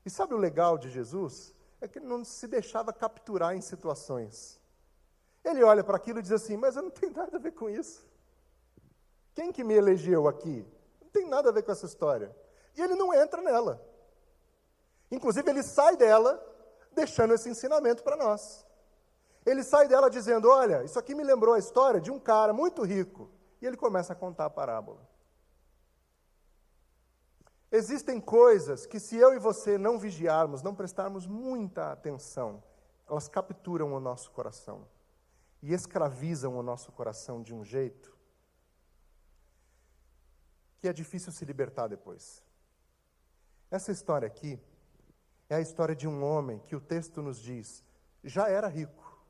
E 0.04 0.10
sabe 0.10 0.34
o 0.34 0.38
legal 0.38 0.78
de 0.78 0.90
Jesus? 0.90 1.54
É 1.80 1.86
que 1.86 1.98
ele 1.98 2.06
não 2.06 2.24
se 2.24 2.46
deixava 2.46 2.92
capturar 2.92 3.54
em 3.54 3.60
situações. 3.60 4.60
Ele 5.44 5.62
olha 5.62 5.84
para 5.84 5.96
aquilo 5.96 6.20
e 6.20 6.22
diz 6.22 6.32
assim: 6.32 6.56
Mas 6.56 6.76
eu 6.76 6.82
não 6.82 6.90
tenho 6.90 7.12
nada 7.14 7.36
a 7.36 7.40
ver 7.40 7.52
com 7.52 7.68
isso. 7.68 8.06
Quem 9.34 9.52
que 9.52 9.64
me 9.64 9.74
elegeu 9.74 10.28
aqui? 10.28 10.66
Não 11.00 11.08
tem 11.08 11.26
nada 11.26 11.50
a 11.50 11.52
ver 11.52 11.62
com 11.62 11.72
essa 11.72 11.86
história. 11.86 12.34
E 12.76 12.80
ele 12.80 12.94
não 12.94 13.12
entra 13.12 13.42
nela. 13.42 13.84
Inclusive, 15.10 15.48
ele 15.50 15.62
sai 15.62 15.96
dela 15.96 16.42
deixando 16.94 17.34
esse 17.34 17.48
ensinamento 17.48 18.02
para 18.02 18.16
nós. 18.16 18.66
Ele 19.44 19.62
sai 19.62 19.88
dela 19.88 20.10
dizendo: 20.10 20.48
Olha, 20.48 20.84
isso 20.84 20.98
aqui 20.98 21.14
me 21.14 21.24
lembrou 21.24 21.54
a 21.54 21.58
história 21.58 22.00
de 22.00 22.10
um 22.10 22.18
cara 22.18 22.52
muito 22.52 22.82
rico. 22.82 23.30
E 23.60 23.66
ele 23.66 23.76
começa 23.76 24.12
a 24.12 24.16
contar 24.16 24.46
a 24.46 24.50
parábola. 24.50 25.00
Existem 27.70 28.20
coisas 28.20 28.84
que, 28.84 29.00
se 29.00 29.16
eu 29.16 29.32
e 29.32 29.38
você 29.38 29.78
não 29.78 29.98
vigiarmos, 29.98 30.62
não 30.62 30.74
prestarmos 30.74 31.26
muita 31.26 31.90
atenção, 31.90 32.62
elas 33.08 33.28
capturam 33.28 33.94
o 33.94 34.00
nosso 34.00 34.30
coração 34.30 34.86
e 35.62 35.72
escravizam 35.72 36.56
o 36.56 36.62
nosso 36.62 36.92
coração 36.92 37.42
de 37.42 37.54
um 37.54 37.64
jeito 37.64 38.12
que 40.82 40.88
é 40.88 40.92
difícil 40.92 41.30
se 41.30 41.44
libertar 41.44 41.86
depois. 41.86 42.42
Essa 43.70 43.92
história 43.92 44.26
aqui 44.26 44.60
é 45.52 45.56
a 45.56 45.60
história 45.60 45.94
de 45.94 46.08
um 46.08 46.24
homem 46.24 46.58
que 46.60 46.74
o 46.74 46.80
texto 46.80 47.20
nos 47.20 47.38
diz 47.38 47.84
já 48.24 48.48
era 48.48 48.68
rico. 48.68 49.20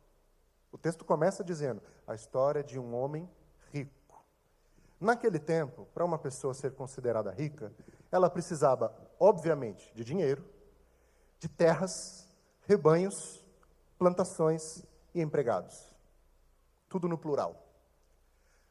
O 0.71 0.79
texto 0.79 1.05
começa 1.05 1.43
dizendo 1.43 1.83
a 2.07 2.14
história 2.14 2.62
de 2.62 2.79
um 2.79 2.95
homem 2.95 3.29
rico. 3.73 4.25
Naquele 5.00 5.41
tempo, 5.41 5.85
para 5.93 6.05
uma 6.05 6.17
pessoa 6.17 6.55
ser 6.55 6.75
considerada 6.75 7.33
rica, 7.33 7.73
ela 8.11 8.31
precisava, 8.31 8.95
obviamente, 9.19 9.93
de 9.97 10.05
dinheiro, 10.05 10.45
de 11.41 11.49
terras, 11.49 12.29
rebanhos, 12.69 13.45
plantações 13.99 14.85
e 15.12 15.21
empregados. 15.21 15.93
Tudo 16.88 17.09
no 17.09 17.19
plural. 17.19 17.67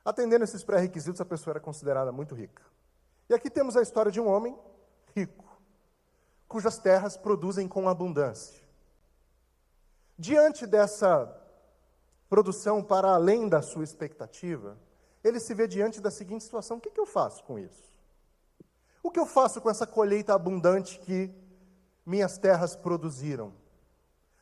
Atendendo 0.05 0.45
esses 0.45 0.63
pré-requisitos, 0.63 1.19
a 1.19 1.25
pessoa 1.25 1.51
era 1.51 1.59
considerada 1.59 2.13
muito 2.13 2.33
rica. 2.33 2.63
E 3.29 3.33
aqui 3.33 3.49
temos 3.49 3.75
a 3.75 3.81
história 3.81 4.11
de 4.11 4.21
um 4.21 4.29
homem 4.29 4.57
rico, 5.13 5.50
cujas 6.51 6.77
terras 6.77 7.15
produzem 7.15 7.65
com 7.65 7.87
abundância. 7.87 8.61
Diante 10.17 10.67
dessa 10.67 11.33
produção 12.29 12.83
para 12.83 13.09
além 13.09 13.47
da 13.47 13.61
sua 13.61 13.85
expectativa, 13.85 14.77
ele 15.23 15.39
se 15.39 15.53
vê 15.53 15.65
diante 15.65 16.01
da 16.01 16.11
seguinte 16.11 16.43
situação: 16.43 16.75
o 16.75 16.81
que, 16.81 16.91
que 16.91 16.99
eu 16.99 17.05
faço 17.05 17.41
com 17.45 17.57
isso? 17.57 17.89
O 19.01 19.09
que 19.09 19.17
eu 19.17 19.25
faço 19.25 19.61
com 19.61 19.69
essa 19.69 19.87
colheita 19.87 20.33
abundante 20.33 20.99
que 20.99 21.33
minhas 22.05 22.37
terras 22.37 22.75
produziram? 22.75 23.53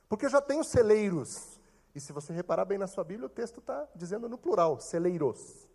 Porque 0.10 0.26
eu 0.26 0.30
já 0.32 0.42
tenho 0.42 0.64
celeiros. 0.64 1.60
E 1.94 2.00
se 2.00 2.12
você 2.12 2.34
reparar 2.34 2.66
bem 2.66 2.80
na 2.80 2.88
sua 2.88 3.04
Bíblia, 3.04 3.28
o 3.28 3.30
texto 3.30 3.60
está 3.60 3.88
dizendo 3.96 4.28
no 4.28 4.38
plural: 4.38 4.80
celeiros. 4.80 5.68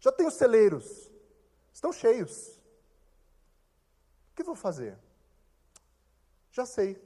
Já 0.00 0.10
tenho 0.10 0.32
celeiros. 0.32 1.12
Estão 1.72 1.92
cheios. 1.92 2.60
O 4.32 4.34
que 4.34 4.42
vou 4.42 4.56
fazer? 4.56 5.05
Já 6.56 6.64
sei. 6.64 6.96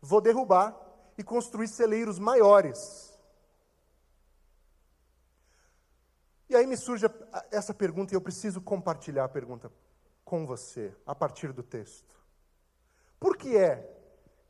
Vou 0.00 0.20
derrubar 0.20 0.76
e 1.16 1.22
construir 1.22 1.68
celeiros 1.68 2.18
maiores 2.18 3.12
E 6.52 6.54
aí 6.54 6.66
me 6.66 6.76
surge 6.76 7.06
essa 7.50 7.72
pergunta 7.72 8.12
e 8.12 8.14
eu 8.14 8.20
preciso 8.20 8.60
compartilhar 8.60 9.24
a 9.24 9.28
pergunta 9.28 9.72
com 10.22 10.44
você 10.44 10.94
a 11.06 11.14
partir 11.14 11.50
do 11.50 11.62
texto. 11.62 12.14
Por 13.18 13.38
que 13.38 13.56
é 13.56 13.90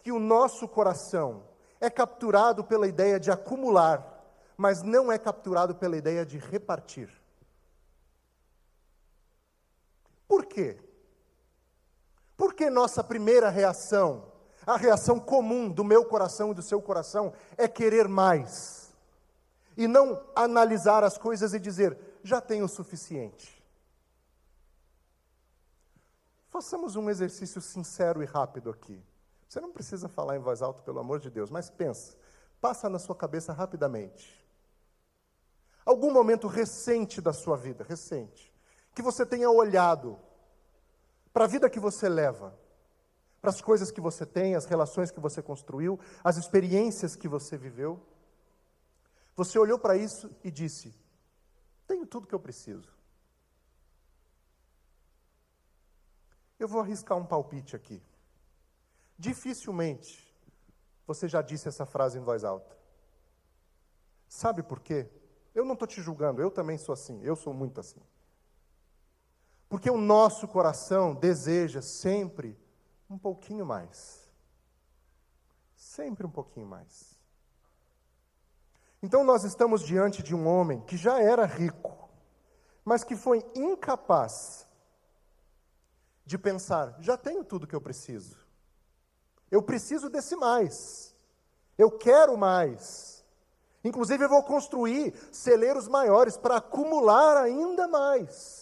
que 0.02 0.10
o 0.10 0.18
nosso 0.18 0.66
coração 0.66 1.44
é 1.80 1.88
capturado 1.88 2.64
pela 2.64 2.88
ideia 2.88 3.20
de 3.20 3.30
acumular, 3.30 4.04
mas 4.56 4.82
não 4.82 5.12
é 5.12 5.16
capturado 5.16 5.76
pela 5.76 5.96
ideia 5.96 6.26
de 6.26 6.38
repartir? 6.38 7.08
Por 10.26 10.46
quê? 10.46 10.80
Por 12.42 12.54
que 12.54 12.68
nossa 12.68 13.04
primeira 13.04 13.48
reação, 13.50 14.26
a 14.66 14.76
reação 14.76 15.20
comum 15.20 15.70
do 15.70 15.84
meu 15.84 16.04
coração 16.04 16.50
e 16.50 16.54
do 16.54 16.60
seu 16.60 16.82
coração, 16.82 17.32
é 17.56 17.68
querer 17.68 18.08
mais? 18.08 18.82
e 19.76 19.86
não 19.86 20.20
analisar 20.34 21.04
as 21.04 21.16
coisas 21.16 21.54
e 21.54 21.60
dizer, 21.60 21.96
já 22.24 22.40
tenho 22.40 22.64
o 22.64 22.68
suficiente. 22.68 23.64
Façamos 26.48 26.96
um 26.96 27.08
exercício 27.08 27.60
sincero 27.60 28.20
e 28.24 28.26
rápido 28.26 28.70
aqui. 28.70 29.00
Você 29.48 29.60
não 29.60 29.70
precisa 29.70 30.08
falar 30.08 30.36
em 30.36 30.40
voz 30.40 30.62
alta, 30.62 30.82
pelo 30.82 30.98
amor 30.98 31.20
de 31.20 31.30
Deus, 31.30 31.48
mas 31.48 31.70
pensa, 31.70 32.16
passa 32.60 32.88
na 32.88 32.98
sua 32.98 33.14
cabeça 33.14 33.52
rapidamente. 33.52 34.44
Algum 35.86 36.10
momento 36.10 36.48
recente 36.48 37.20
da 37.20 37.32
sua 37.32 37.56
vida, 37.56 37.84
recente, 37.88 38.52
que 38.92 39.00
você 39.00 39.24
tenha 39.24 39.48
olhado 39.48 40.18
para 41.32 41.44
a 41.44 41.48
vida 41.48 41.70
que 41.70 41.80
você 41.80 42.08
leva, 42.08 42.56
para 43.40 43.50
as 43.50 43.60
coisas 43.60 43.90
que 43.90 44.00
você 44.00 44.24
tem, 44.24 44.54
as 44.54 44.66
relações 44.66 45.10
que 45.10 45.20
você 45.20 45.42
construiu, 45.42 45.98
as 46.22 46.36
experiências 46.36 47.16
que 47.16 47.26
você 47.26 47.56
viveu, 47.56 48.00
você 49.34 49.58
olhou 49.58 49.78
para 49.78 49.96
isso 49.96 50.30
e 50.44 50.50
disse: 50.50 50.94
Tenho 51.86 52.06
tudo 52.06 52.26
que 52.26 52.34
eu 52.34 52.40
preciso. 52.40 52.92
Eu 56.58 56.68
vou 56.68 56.80
arriscar 56.80 57.18
um 57.18 57.26
palpite 57.26 57.74
aqui. 57.74 58.00
Dificilmente 59.18 60.32
você 61.06 61.28
já 61.28 61.42
disse 61.42 61.68
essa 61.68 61.84
frase 61.84 62.18
em 62.18 62.22
voz 62.22 62.44
alta. 62.44 62.76
Sabe 64.28 64.62
por 64.62 64.80
quê? 64.80 65.10
Eu 65.54 65.64
não 65.64 65.74
estou 65.74 65.86
te 65.86 66.00
julgando, 66.00 66.40
eu 66.40 66.50
também 66.50 66.78
sou 66.78 66.92
assim, 66.92 67.20
eu 67.22 67.36
sou 67.36 67.52
muito 67.52 67.80
assim. 67.80 68.00
Porque 69.72 69.90
o 69.90 69.96
nosso 69.96 70.46
coração 70.46 71.14
deseja 71.14 71.80
sempre 71.80 72.60
um 73.08 73.16
pouquinho 73.16 73.64
mais. 73.64 74.30
Sempre 75.74 76.26
um 76.26 76.30
pouquinho 76.30 76.66
mais. 76.66 77.18
Então 79.02 79.24
nós 79.24 79.44
estamos 79.44 79.80
diante 79.82 80.22
de 80.22 80.34
um 80.34 80.46
homem 80.46 80.82
que 80.82 80.94
já 80.94 81.22
era 81.22 81.46
rico, 81.46 82.10
mas 82.84 83.02
que 83.02 83.16
foi 83.16 83.42
incapaz 83.54 84.68
de 86.26 86.36
pensar: 86.36 86.94
já 87.00 87.16
tenho 87.16 87.42
tudo 87.42 87.66
que 87.66 87.74
eu 87.74 87.80
preciso. 87.80 88.36
Eu 89.50 89.62
preciso 89.62 90.10
desse 90.10 90.36
mais. 90.36 91.16
Eu 91.78 91.90
quero 91.90 92.36
mais. 92.36 93.24
Inclusive, 93.82 94.22
eu 94.22 94.28
vou 94.28 94.42
construir 94.42 95.14
celeiros 95.32 95.88
maiores 95.88 96.36
para 96.36 96.58
acumular 96.58 97.38
ainda 97.38 97.88
mais. 97.88 98.61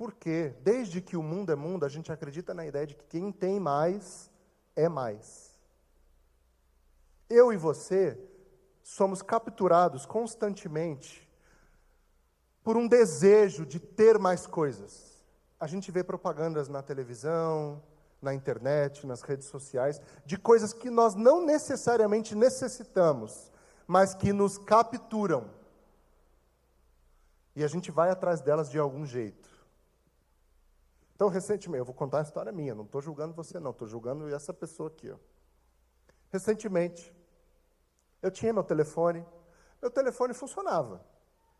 Porque, 0.00 0.54
desde 0.62 1.02
que 1.02 1.14
o 1.14 1.22
mundo 1.22 1.52
é 1.52 1.54
mundo, 1.54 1.84
a 1.84 1.88
gente 1.90 2.10
acredita 2.10 2.54
na 2.54 2.64
ideia 2.64 2.86
de 2.86 2.94
que 2.94 3.04
quem 3.04 3.30
tem 3.30 3.60
mais 3.60 4.30
é 4.74 4.88
mais. 4.88 5.54
Eu 7.28 7.52
e 7.52 7.58
você 7.58 8.18
somos 8.82 9.20
capturados 9.20 10.06
constantemente 10.06 11.28
por 12.62 12.78
um 12.78 12.88
desejo 12.88 13.66
de 13.66 13.78
ter 13.78 14.18
mais 14.18 14.46
coisas. 14.46 15.22
A 15.60 15.66
gente 15.66 15.92
vê 15.92 16.02
propagandas 16.02 16.66
na 16.66 16.82
televisão, 16.82 17.82
na 18.22 18.32
internet, 18.32 19.06
nas 19.06 19.20
redes 19.20 19.48
sociais, 19.48 20.00
de 20.24 20.38
coisas 20.38 20.72
que 20.72 20.88
nós 20.88 21.14
não 21.14 21.44
necessariamente 21.44 22.34
necessitamos, 22.34 23.52
mas 23.86 24.14
que 24.14 24.32
nos 24.32 24.56
capturam. 24.56 25.50
E 27.54 27.62
a 27.62 27.68
gente 27.68 27.90
vai 27.90 28.08
atrás 28.08 28.40
delas 28.40 28.70
de 28.70 28.78
algum 28.78 29.04
jeito. 29.04 29.59
Então, 31.20 31.28
recentemente, 31.28 31.80
eu 31.80 31.84
vou 31.84 31.94
contar 31.94 32.16
uma 32.16 32.22
história 32.22 32.50
minha, 32.50 32.74
não 32.74 32.84
estou 32.84 33.02
julgando 33.02 33.34
você, 33.34 33.60
não, 33.60 33.72
estou 33.72 33.86
julgando 33.86 34.34
essa 34.34 34.54
pessoa 34.54 34.88
aqui. 34.88 35.10
Ó. 35.10 35.16
Recentemente, 36.30 37.14
eu 38.22 38.30
tinha 38.30 38.54
meu 38.54 38.64
telefone, 38.64 39.22
meu 39.82 39.90
telefone 39.90 40.32
funcionava. 40.32 41.04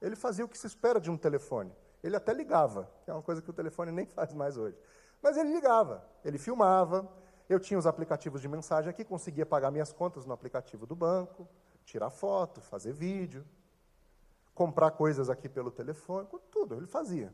Ele 0.00 0.16
fazia 0.16 0.46
o 0.46 0.48
que 0.48 0.56
se 0.56 0.66
espera 0.66 0.98
de 0.98 1.10
um 1.10 1.16
telefone. 1.18 1.70
Ele 2.02 2.16
até 2.16 2.32
ligava, 2.32 2.90
que 3.04 3.10
é 3.10 3.12
uma 3.12 3.20
coisa 3.20 3.42
que 3.42 3.50
o 3.50 3.52
telefone 3.52 3.92
nem 3.92 4.06
faz 4.06 4.32
mais 4.32 4.56
hoje. 4.56 4.78
Mas 5.20 5.36
ele 5.36 5.52
ligava, 5.52 6.08
ele 6.24 6.38
filmava, 6.38 7.06
eu 7.46 7.60
tinha 7.60 7.78
os 7.78 7.86
aplicativos 7.86 8.40
de 8.40 8.48
mensagem 8.48 8.88
aqui, 8.88 9.04
conseguia 9.04 9.44
pagar 9.44 9.70
minhas 9.70 9.92
contas 9.92 10.24
no 10.24 10.32
aplicativo 10.32 10.86
do 10.86 10.96
banco, 10.96 11.46
tirar 11.84 12.08
foto, 12.08 12.62
fazer 12.62 12.94
vídeo, 12.94 13.44
comprar 14.54 14.92
coisas 14.92 15.28
aqui 15.28 15.50
pelo 15.50 15.70
telefone, 15.70 16.26
tudo, 16.50 16.76
ele 16.76 16.86
fazia. 16.86 17.30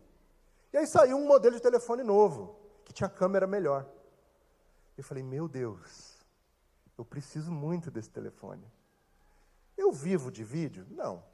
E 0.76 0.78
aí 0.78 0.86
saiu 0.86 1.16
um 1.16 1.26
modelo 1.26 1.56
de 1.56 1.62
telefone 1.62 2.02
novo, 2.02 2.54
que 2.84 2.92
tinha 2.92 3.08
câmera 3.08 3.46
melhor. 3.46 3.88
Eu 4.94 5.02
falei, 5.02 5.22
meu 5.22 5.48
Deus, 5.48 6.18
eu 6.98 7.02
preciso 7.02 7.50
muito 7.50 7.90
desse 7.90 8.10
telefone. 8.10 8.70
Eu 9.74 9.90
vivo 9.90 10.30
de 10.30 10.44
vídeo? 10.44 10.86
Não. 10.90 11.24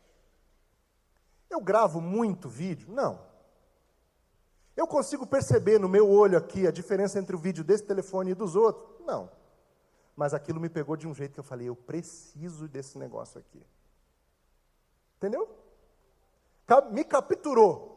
Eu 1.50 1.60
gravo 1.60 2.00
muito 2.00 2.48
vídeo? 2.48 2.92
Não. 2.92 3.20
Eu 4.76 4.86
consigo 4.86 5.26
perceber 5.26 5.80
no 5.80 5.88
meu 5.88 6.08
olho 6.08 6.38
aqui 6.38 6.64
a 6.64 6.70
diferença 6.70 7.18
entre 7.18 7.34
o 7.34 7.38
vídeo 7.38 7.64
desse 7.64 7.82
telefone 7.82 8.30
e 8.30 8.34
dos 8.36 8.54
outros? 8.54 9.04
Não. 9.04 9.28
Mas 10.14 10.32
aquilo 10.32 10.60
me 10.60 10.68
pegou 10.68 10.96
de 10.96 11.08
um 11.08 11.14
jeito 11.14 11.34
que 11.34 11.40
eu 11.40 11.44
falei, 11.44 11.68
eu 11.68 11.74
preciso 11.74 12.68
desse 12.68 12.96
negócio 12.96 13.40
aqui. 13.40 13.66
Entendeu? 15.16 15.50
Me 16.92 17.02
capturou. 17.02 17.91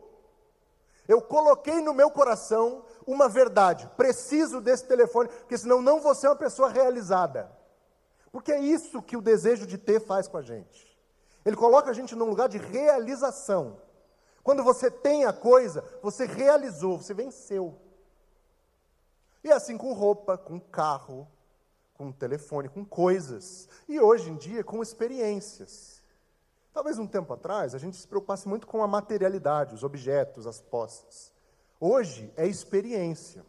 Eu 1.07 1.21
coloquei 1.21 1.81
no 1.81 1.93
meu 1.93 2.09
coração 2.09 2.83
uma 3.05 3.29
verdade. 3.29 3.87
Preciso 3.95 4.59
desse 4.59 4.85
telefone, 4.85 5.29
porque 5.29 5.57
senão 5.57 5.81
não 5.81 5.99
vou 5.99 6.15
ser 6.15 6.27
uma 6.27 6.35
pessoa 6.35 6.69
realizada. 6.69 7.51
Porque 8.31 8.51
é 8.51 8.59
isso 8.59 9.01
que 9.01 9.15
o 9.15 9.21
desejo 9.21 9.65
de 9.65 9.77
ter 9.77 9.99
faz 9.99 10.27
com 10.27 10.37
a 10.37 10.41
gente. 10.41 10.85
Ele 11.45 11.55
coloca 11.55 11.91
a 11.91 11.93
gente 11.93 12.15
num 12.15 12.25
lugar 12.25 12.49
de 12.49 12.57
realização. 12.57 13.77
Quando 14.43 14.63
você 14.63 14.89
tem 14.91 15.25
a 15.25 15.33
coisa, 15.33 15.83
você 16.01 16.25
realizou, 16.25 16.97
você 16.97 17.13
venceu. 17.13 17.79
E 19.43 19.51
assim 19.51 19.77
com 19.77 19.93
roupa, 19.93 20.37
com 20.37 20.59
carro, 20.59 21.27
com 21.93 22.11
telefone, 22.11 22.67
com 22.67 22.83
coisas. 22.83 23.69
E 23.87 23.99
hoje 23.99 24.29
em 24.29 24.35
dia, 24.35 24.63
com 24.63 24.81
experiências. 24.81 25.94
Talvez 26.75 26.99
um 26.99 27.07
tempo 27.07 27.31
atrás 27.31 27.73
a 27.73 27.77
gente 27.77 27.95
se 27.95 28.05
preocupasse 28.05 28.49
muito 28.49 28.67
com 28.67 28.83
a 28.83 28.87
materialidade, 28.87 29.73
os 29.73 29.81
objetos, 29.81 30.45
as 30.45 30.59
posses. 30.59 31.31
Hoje 31.79 32.29
é 32.35 32.45
experiência. 32.45 33.45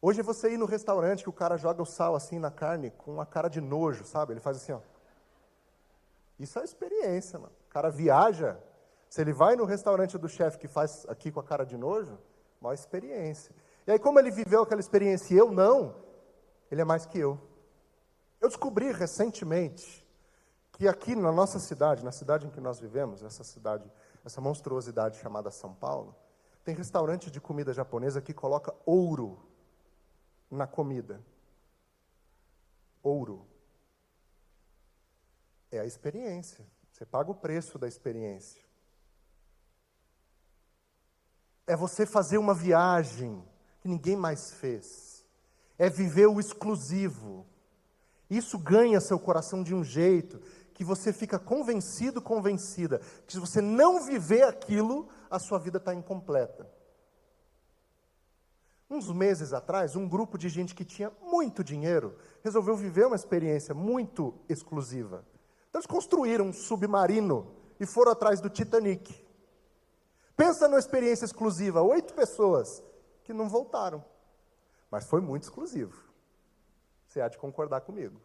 Hoje 0.00 0.20
é 0.20 0.22
você 0.22 0.52
ir 0.52 0.56
no 0.56 0.66
restaurante 0.66 1.24
que 1.24 1.28
o 1.28 1.32
cara 1.32 1.56
joga 1.56 1.82
o 1.82 1.84
sal 1.84 2.14
assim 2.14 2.38
na 2.38 2.52
carne 2.52 2.92
com 2.92 3.14
uma 3.14 3.26
cara 3.26 3.48
de 3.48 3.60
nojo, 3.60 4.04
sabe? 4.04 4.34
Ele 4.34 4.40
faz 4.40 4.58
assim, 4.58 4.70
ó. 4.70 4.78
Isso 6.38 6.60
é 6.60 6.62
experiência, 6.62 7.40
mano. 7.40 7.52
O 7.68 7.70
cara 7.70 7.90
viaja. 7.90 8.56
Se 9.08 9.20
ele 9.20 9.32
vai 9.32 9.56
no 9.56 9.64
restaurante 9.64 10.16
do 10.16 10.28
chefe 10.28 10.58
que 10.58 10.68
faz 10.68 11.04
aqui 11.08 11.32
com 11.32 11.40
a 11.40 11.44
cara 11.44 11.66
de 11.66 11.76
nojo, 11.76 12.16
maior 12.60 12.74
experiência. 12.74 13.52
E 13.84 13.90
aí, 13.90 13.98
como 13.98 14.20
ele 14.20 14.30
viveu 14.30 14.62
aquela 14.62 14.80
experiência 14.80 15.34
e 15.34 15.38
eu 15.38 15.50
não, 15.50 15.92
ele 16.70 16.82
é 16.82 16.84
mais 16.84 17.04
que 17.04 17.18
eu. 17.18 17.36
Eu 18.40 18.46
descobri 18.46 18.92
recentemente 18.92 20.05
que 20.76 20.86
aqui 20.86 21.16
na 21.16 21.32
nossa 21.32 21.58
cidade, 21.58 22.04
na 22.04 22.12
cidade 22.12 22.46
em 22.46 22.50
que 22.50 22.60
nós 22.60 22.78
vivemos, 22.78 23.22
essa 23.22 23.42
cidade, 23.42 23.90
essa 24.22 24.42
monstruosidade 24.42 25.18
chamada 25.18 25.50
São 25.50 25.74
Paulo, 25.74 26.14
tem 26.62 26.74
restaurante 26.74 27.30
de 27.30 27.40
comida 27.40 27.72
japonesa 27.72 28.20
que 28.20 28.34
coloca 28.34 28.74
ouro 28.84 29.42
na 30.50 30.66
comida. 30.66 31.24
Ouro 33.02 33.46
é 35.70 35.80
a 35.80 35.86
experiência. 35.86 36.66
Você 36.92 37.06
paga 37.06 37.30
o 37.30 37.34
preço 37.34 37.78
da 37.78 37.88
experiência. 37.88 38.62
É 41.66 41.74
você 41.74 42.04
fazer 42.04 42.36
uma 42.36 42.52
viagem 42.52 43.42
que 43.80 43.88
ninguém 43.88 44.14
mais 44.14 44.52
fez. 44.52 45.24
É 45.78 45.88
viver 45.88 46.26
o 46.26 46.38
exclusivo. 46.38 47.46
Isso 48.28 48.58
ganha 48.58 49.00
seu 49.00 49.18
coração 49.18 49.62
de 49.62 49.74
um 49.74 49.82
jeito 49.82 50.38
que 50.76 50.84
você 50.84 51.10
fica 51.10 51.38
convencido, 51.38 52.20
convencida, 52.20 53.00
que 53.26 53.32
se 53.32 53.40
você 53.40 53.62
não 53.62 54.04
viver 54.04 54.42
aquilo, 54.42 55.08
a 55.30 55.38
sua 55.38 55.58
vida 55.58 55.78
está 55.78 55.94
incompleta. 55.94 56.70
Uns 58.90 59.10
meses 59.10 59.54
atrás, 59.54 59.96
um 59.96 60.06
grupo 60.06 60.36
de 60.36 60.50
gente 60.50 60.74
que 60.74 60.84
tinha 60.84 61.10
muito 61.22 61.64
dinheiro 61.64 62.18
resolveu 62.44 62.76
viver 62.76 63.06
uma 63.06 63.16
experiência 63.16 63.74
muito 63.74 64.34
exclusiva. 64.50 65.24
Então, 65.70 65.80
eles 65.80 65.86
construíram 65.86 66.48
um 66.48 66.52
submarino 66.52 67.56
e 67.80 67.86
foram 67.86 68.12
atrás 68.12 68.38
do 68.38 68.50
Titanic. 68.50 69.24
Pensa 70.36 70.68
numa 70.68 70.78
experiência 70.78 71.24
exclusiva, 71.24 71.80
oito 71.80 72.12
pessoas 72.12 72.82
que 73.24 73.32
não 73.32 73.48
voltaram. 73.48 74.04
Mas 74.90 75.06
foi 75.06 75.22
muito 75.22 75.44
exclusivo. 75.44 76.04
Você 77.08 77.22
há 77.22 77.28
de 77.28 77.38
concordar 77.38 77.80
comigo. 77.80 78.20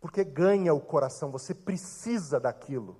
Porque 0.00 0.24
ganha 0.24 0.72
o 0.72 0.80
coração, 0.80 1.30
você 1.30 1.54
precisa 1.54 2.40
daquilo. 2.40 2.96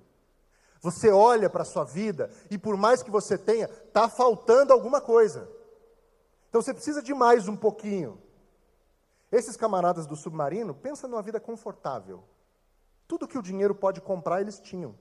Você 0.81 1.11
olha 1.11 1.49
para 1.49 1.61
a 1.61 1.65
sua 1.65 1.83
vida 1.83 2.29
e 2.49 2.57
por 2.57 2.75
mais 2.75 3.03
que 3.03 3.11
você 3.11 3.37
tenha, 3.37 3.65
está 3.65 4.07
faltando 4.09 4.73
alguma 4.73 5.01
coisa. 5.01 5.49
Então 6.49 6.61
você 6.61 6.73
precisa 6.73 7.01
de 7.01 7.13
mais 7.13 7.47
um 7.47 7.55
pouquinho. 7.55 8.21
Esses 9.31 9.55
camaradas 9.55 10.05
do 10.05 10.15
submarino, 10.15 10.73
pensa 10.73 11.07
numa 11.07 11.21
vida 11.21 11.39
confortável. 11.39 12.23
Tudo 13.07 13.27
que 13.27 13.37
o 13.37 13.41
dinheiro 13.41 13.73
pode 13.73 14.01
comprar, 14.01 14.41
eles 14.41 14.59
tinham. 14.59 14.95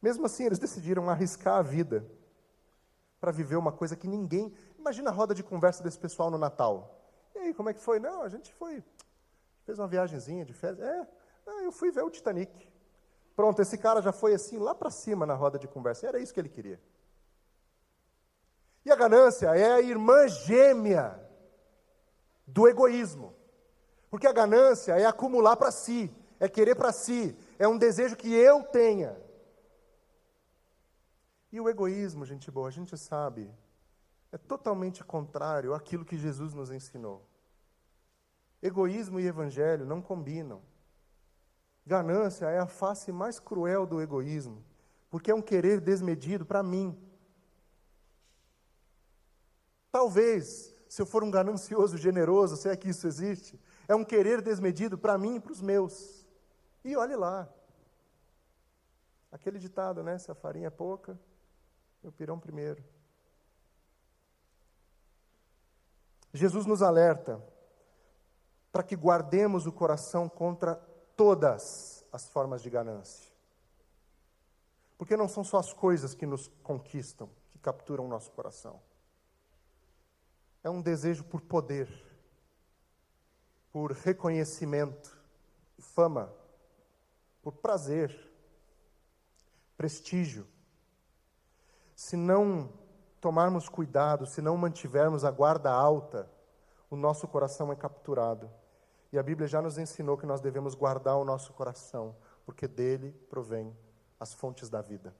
Mesmo 0.00 0.26
assim, 0.26 0.44
eles 0.44 0.58
decidiram 0.58 1.10
arriscar 1.10 1.56
a 1.56 1.62
vida 1.62 2.08
para 3.20 3.32
viver 3.32 3.56
uma 3.56 3.72
coisa 3.72 3.96
que 3.96 4.06
ninguém. 4.06 4.54
Imagina 4.78 5.10
a 5.10 5.12
roda 5.12 5.34
de 5.34 5.42
conversa 5.42 5.82
desse 5.82 5.98
pessoal 5.98 6.30
no 6.30 6.38
Natal. 6.38 7.00
E 7.34 7.38
aí, 7.38 7.54
como 7.54 7.68
é 7.68 7.74
que 7.74 7.80
foi? 7.80 7.98
Não, 7.98 8.22
a 8.22 8.28
gente 8.28 8.52
foi. 8.54 8.82
Fez 9.66 9.78
uma 9.78 9.86
viagemzinha 9.86 10.46
de 10.46 10.54
férias. 10.54 10.80
É, 10.80 11.06
eu 11.66 11.70
fui 11.70 11.90
ver 11.90 12.02
o 12.02 12.10
Titanic. 12.10 12.72
Pronto, 13.34 13.60
esse 13.60 13.76
cara 13.76 14.00
já 14.00 14.12
foi 14.12 14.32
assim, 14.32 14.56
lá 14.56 14.74
para 14.74 14.90
cima 14.90 15.26
na 15.26 15.34
roda 15.34 15.58
de 15.58 15.68
conversa. 15.68 16.06
Era 16.06 16.18
isso 16.18 16.32
que 16.32 16.40
ele 16.40 16.48
queria. 16.48 16.80
E 18.82 18.90
a 18.90 18.96
ganância 18.96 19.54
é 19.54 19.72
a 19.72 19.80
irmã 19.82 20.26
gêmea 20.26 21.20
do 22.46 22.66
egoísmo. 22.66 23.34
Porque 24.08 24.26
a 24.26 24.32
ganância 24.32 24.92
é 24.92 25.04
acumular 25.04 25.56
para 25.56 25.70
si 25.70 26.10
é 26.38 26.48
querer 26.48 26.74
para 26.74 26.92
si, 26.92 27.36
é 27.58 27.66
um 27.66 27.78
desejo 27.78 28.16
que 28.16 28.32
eu 28.32 28.62
tenha. 28.64 29.16
E 31.50 31.60
o 31.60 31.68
egoísmo, 31.68 32.24
gente 32.24 32.50
boa, 32.50 32.68
a 32.68 32.72
gente 32.72 32.96
sabe, 32.96 33.50
é 34.30 34.36
totalmente 34.36 35.02
contrário 35.02 35.74
àquilo 35.74 36.04
que 36.04 36.18
Jesus 36.18 36.52
nos 36.52 36.70
ensinou. 36.70 37.26
Egoísmo 38.62 39.20
e 39.20 39.26
evangelho 39.26 39.84
não 39.84 40.00
combinam. 40.00 40.62
Ganância 41.84 42.46
é 42.46 42.58
a 42.58 42.66
face 42.66 43.12
mais 43.12 43.38
cruel 43.38 43.86
do 43.86 44.00
egoísmo, 44.00 44.64
porque 45.08 45.30
é 45.30 45.34
um 45.34 45.42
querer 45.42 45.80
desmedido 45.80 46.44
para 46.44 46.62
mim. 46.62 46.98
Talvez, 49.92 50.74
se 50.88 51.00
eu 51.00 51.06
for 51.06 51.22
um 51.22 51.30
ganancioso 51.30 51.96
generoso, 51.96 52.56
se 52.56 52.68
é 52.68 52.76
que 52.76 52.88
isso 52.88 53.06
existe, 53.06 53.60
é 53.86 53.94
um 53.94 54.04
querer 54.04 54.42
desmedido 54.42 54.98
para 54.98 55.16
mim 55.16 55.36
e 55.36 55.40
para 55.40 55.52
os 55.52 55.60
meus. 55.60 56.26
E 56.84 56.96
olhe 56.96 57.14
lá. 57.14 57.48
Aquele 59.30 59.58
ditado, 59.58 60.02
né? 60.02 60.18
Se 60.18 60.30
a 60.30 60.34
farinha 60.34 60.68
é 60.68 60.70
pouca, 60.70 61.18
o 62.02 62.10
pirão 62.10 62.38
primeiro. 62.38 62.82
Jesus 66.32 66.66
nos 66.66 66.82
alerta 66.82 67.42
para 68.76 68.82
que 68.82 68.94
guardemos 68.94 69.66
o 69.66 69.72
coração 69.72 70.28
contra 70.28 70.74
todas 71.16 72.04
as 72.12 72.28
formas 72.28 72.60
de 72.60 72.68
ganância. 72.68 73.32
Porque 74.98 75.16
não 75.16 75.26
são 75.26 75.42
só 75.42 75.56
as 75.56 75.72
coisas 75.72 76.14
que 76.14 76.26
nos 76.26 76.48
conquistam, 76.62 77.26
que 77.48 77.58
capturam 77.58 78.04
o 78.04 78.08
nosso 78.08 78.30
coração. 78.32 78.78
É 80.62 80.68
um 80.68 80.82
desejo 80.82 81.24
por 81.24 81.40
poder, 81.40 81.88
por 83.72 83.92
reconhecimento, 83.92 85.18
fama, 85.78 86.30
por 87.40 87.52
prazer, 87.52 88.14
prestígio. 89.74 90.46
Se 91.94 92.14
não 92.14 92.70
tomarmos 93.22 93.70
cuidado, 93.70 94.26
se 94.26 94.42
não 94.42 94.54
mantivermos 94.58 95.24
a 95.24 95.30
guarda 95.30 95.72
alta, 95.72 96.30
o 96.90 96.94
nosso 96.94 97.26
coração 97.26 97.72
é 97.72 97.74
capturado. 97.74 98.50
E 99.12 99.18
a 99.18 99.22
Bíblia 99.22 99.46
já 99.46 99.62
nos 99.62 99.78
ensinou 99.78 100.16
que 100.16 100.26
nós 100.26 100.40
devemos 100.40 100.74
guardar 100.74 101.16
o 101.16 101.24
nosso 101.24 101.52
coração, 101.52 102.16
porque 102.44 102.66
dele 102.66 103.12
provém 103.28 103.76
as 104.18 104.34
fontes 104.34 104.68
da 104.68 104.82
vida. 104.82 105.14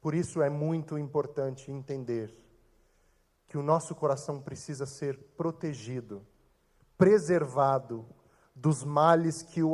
Por 0.00 0.14
isso 0.14 0.40
é 0.40 0.48
muito 0.48 0.98
importante 0.98 1.70
entender 1.70 2.34
que 3.46 3.58
o 3.58 3.62
nosso 3.62 3.94
coração 3.94 4.40
precisa 4.40 4.86
ser 4.86 5.18
protegido, 5.36 6.24
preservado 6.96 8.06
dos 8.54 8.84
males 8.84 9.42
que 9.42 9.62
o, 9.62 9.72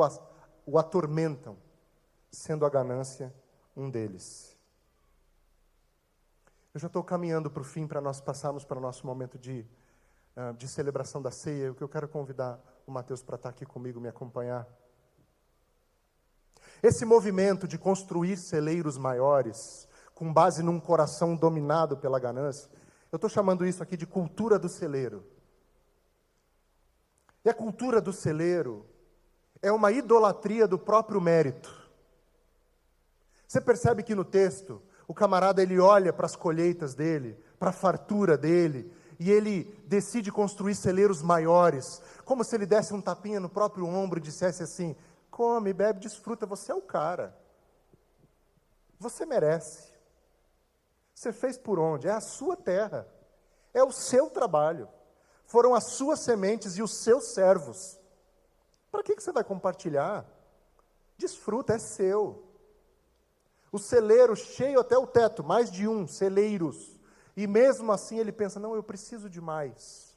o 0.65 0.79
atormentam, 0.79 1.57
sendo 2.31 2.65
a 2.65 2.71
ganância 2.71 3.33
um 3.77 3.91
deles. 3.91 4.57
Eu 6.73 6.81
já 6.81 6.87
estou 6.89 7.03
caminhando 7.03 7.51
para 7.51 7.63
o 7.63 7.65
fim 7.65 7.87
para 7.87 8.01
nós 8.01 8.21
passarmos 8.21 8.65
para 8.65 8.79
o 8.79 8.81
nosso 8.81 9.07
momento 9.07 9.39
de, 9.39 9.65
uh, 10.37 10.53
de 10.55 10.69
celebração 10.69 11.23
da 11.23 11.31
ceia. 11.31 11.73
O 11.73 11.75
que 11.75 11.83
eu 11.83 11.89
quero 11.89 12.09
convidar 12.09 12.61
o 12.87 12.93
Mateus 12.93 13.21
para 13.21 13.35
estar 13.35 13.49
aqui 13.49 13.67
comigo, 13.67 14.01
me 14.01 14.09
acompanhar. 14.09 14.65
Esse 16.81 17.05
movimento 17.05 17.67
de 17.67 17.77
construir 17.77 18.37
celeiros 18.37 18.97
maiores, 18.97 19.89
com 20.15 20.33
base 20.33 20.63
num 20.63 20.79
coração 20.79 21.35
dominado 21.35 21.97
pela 21.97 22.21
ganância, 22.21 22.71
eu 23.11 23.17
estou 23.17 23.29
chamando 23.29 23.67
isso 23.67 23.83
aqui 23.83 23.97
de 23.97 24.07
cultura 24.07 24.57
do 24.57 24.69
celeiro. 24.69 25.25
E 27.45 27.51
a 27.51 27.55
cultura 27.55 28.01
do 28.01 28.13
celeiro 28.13 28.87
é 29.61 29.73
uma 29.73 29.91
idolatria 29.91 30.69
do 30.69 30.79
próprio 30.79 31.21
mérito. 31.21 31.91
Você 33.49 33.61
percebe 33.61 34.05
que 34.05 34.15
no 34.15 34.25
texto, 34.25 34.81
o 35.09 35.15
camarada 35.15 35.61
ele 35.61 35.81
olha 35.81 36.13
para 36.13 36.27
as 36.27 36.37
colheitas 36.37 36.95
dele, 36.95 37.37
para 37.59 37.71
a 37.71 37.73
fartura 37.73 38.39
dele, 38.39 38.93
e 39.19 39.31
ele 39.31 39.65
decide 39.87 40.31
construir 40.31 40.75
celeiros 40.75 41.23
maiores, 41.23 42.03
como 42.25 42.45
se 42.45 42.55
ele 42.55 42.67
desse 42.67 42.93
um 42.93 43.01
tapinha 43.01 43.41
no 43.41 43.49
próprio 43.49 43.87
ombro 43.87 44.19
e 44.19 44.23
dissesse 44.23 44.63
assim: 44.63 44.95
come, 45.31 45.73
bebe, 45.73 46.01
desfruta, 46.01 46.47
você 46.47 46.73
é 46.73 46.75
o 46.75 46.83
cara. 46.83 47.37
Você 48.99 49.25
merece. 49.27 49.93
Você 51.15 51.33
fez 51.33 51.57
por 51.57 51.79
onde? 51.79 52.09
É 52.09 52.13
a 52.13 52.21
sua 52.21 52.57
terra. 52.57 53.07
É 53.73 53.83
o 53.83 53.93
seu 53.93 54.29
trabalho. 54.29 54.89
Foram 55.47 55.75
as 55.75 55.85
suas 55.85 56.21
sementes 56.21 56.77
e 56.77 56.83
os 56.83 56.95
seus 57.03 57.29
servos. 57.29 57.99
Para 58.91 59.03
que, 59.03 59.15
que 59.15 59.23
você 59.23 59.33
vai 59.33 59.45
compartilhar? 59.45 60.27
Desfruta, 61.17 61.75
é 61.75 61.79
seu. 61.79 62.43
O 63.71 63.79
celeiro 63.79 64.35
cheio 64.35 64.81
até 64.81 64.97
o 64.97 65.07
teto, 65.07 65.45
mais 65.45 65.71
de 65.71 65.87
um, 65.87 66.07
celeiros. 66.07 66.96
E 67.37 67.47
mesmo 67.47 67.93
assim 67.93 68.19
ele 68.19 68.33
pensa: 68.33 68.59
não, 68.59 68.75
eu 68.75 68.83
preciso 68.83 69.29
de 69.29 69.41
mais. 69.41 70.17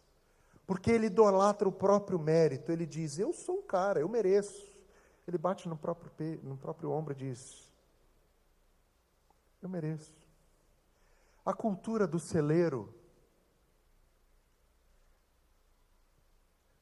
Porque 0.65 0.91
ele 0.91 1.07
idolatra 1.07 1.67
o 1.67 1.71
próprio 1.71 2.17
mérito. 2.17 2.71
Ele 2.71 2.85
diz: 2.85 3.19
eu 3.19 3.33
sou 3.33 3.59
o 3.59 3.63
cara, 3.63 3.99
eu 3.99 4.07
mereço. 4.07 4.69
Ele 5.27 5.37
bate 5.37 5.67
no 5.67 5.77
próprio, 5.77 6.39
no 6.41 6.57
próprio 6.57 6.91
ombro 6.91 7.13
e 7.13 7.15
diz: 7.15 7.69
eu 9.61 9.67
mereço. 9.67 10.15
A 11.45 11.53
cultura 11.53 12.07
do 12.07 12.19
celeiro. 12.19 12.93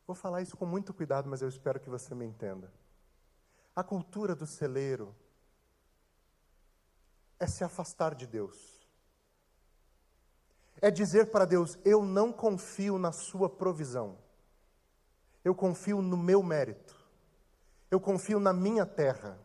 Vou 0.06 0.15
falar 0.15 0.41
isso 0.41 0.56
com 0.56 0.65
muito 0.65 0.93
cuidado, 0.93 1.28
mas 1.30 1.41
eu 1.41 1.50
espero 1.50 1.80
que 1.80 1.89
você 1.89 2.15
me 2.15 2.26
entenda. 2.26 2.71
A 3.76 3.84
cultura 3.84 4.34
do 4.36 4.47
celeiro 4.47 5.13
é 7.39 7.45
se 7.45 7.63
afastar 7.63 8.15
de 8.15 8.26
Deus. 8.26 8.76
É 10.81 10.91
dizer 10.91 11.31
para 11.31 11.45
Deus: 11.45 11.77
eu 11.83 12.03
não 12.03 12.31
confio 12.31 12.97
na 12.97 13.11
Sua 13.11 13.49
provisão. 13.49 14.17
Eu 15.43 15.55
confio 15.55 16.01
no 16.01 16.17
meu 16.17 16.43
mérito. 16.43 16.95
Eu 17.89 17.99
confio 17.99 18.39
na 18.39 18.51
minha 18.51 18.85
terra. 18.85 19.39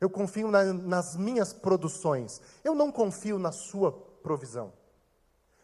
Eu 0.00 0.10
confio 0.10 0.50
na, 0.50 0.64
nas 0.64 1.16
minhas 1.16 1.52
produções. 1.52 2.40
Eu 2.62 2.74
não 2.74 2.90
confio 2.90 3.38
na 3.38 3.52
Sua 3.52 3.92
provisão. 3.92 4.72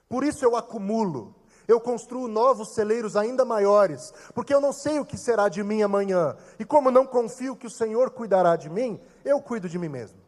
Por 0.08 0.22
isso 0.22 0.44
eu 0.44 0.56
acumulo, 0.56 1.34
eu 1.66 1.80
construo 1.80 2.28
novos 2.28 2.74
celeiros 2.74 3.16
ainda 3.16 3.44
maiores, 3.44 4.12
porque 4.34 4.54
eu 4.54 4.60
não 4.60 4.72
sei 4.72 5.00
o 5.00 5.04
que 5.04 5.16
será 5.16 5.48
de 5.48 5.62
mim 5.62 5.82
amanhã. 5.82 6.36
E 6.58 6.64
como 6.64 6.90
não 6.90 7.06
confio 7.06 7.56
que 7.56 7.66
o 7.66 7.70
Senhor 7.70 8.10
cuidará 8.10 8.54
de 8.54 8.68
mim, 8.68 9.00
eu 9.24 9.40
cuido 9.40 9.68
de 9.68 9.78
mim 9.78 9.88
mesmo. 9.88 10.23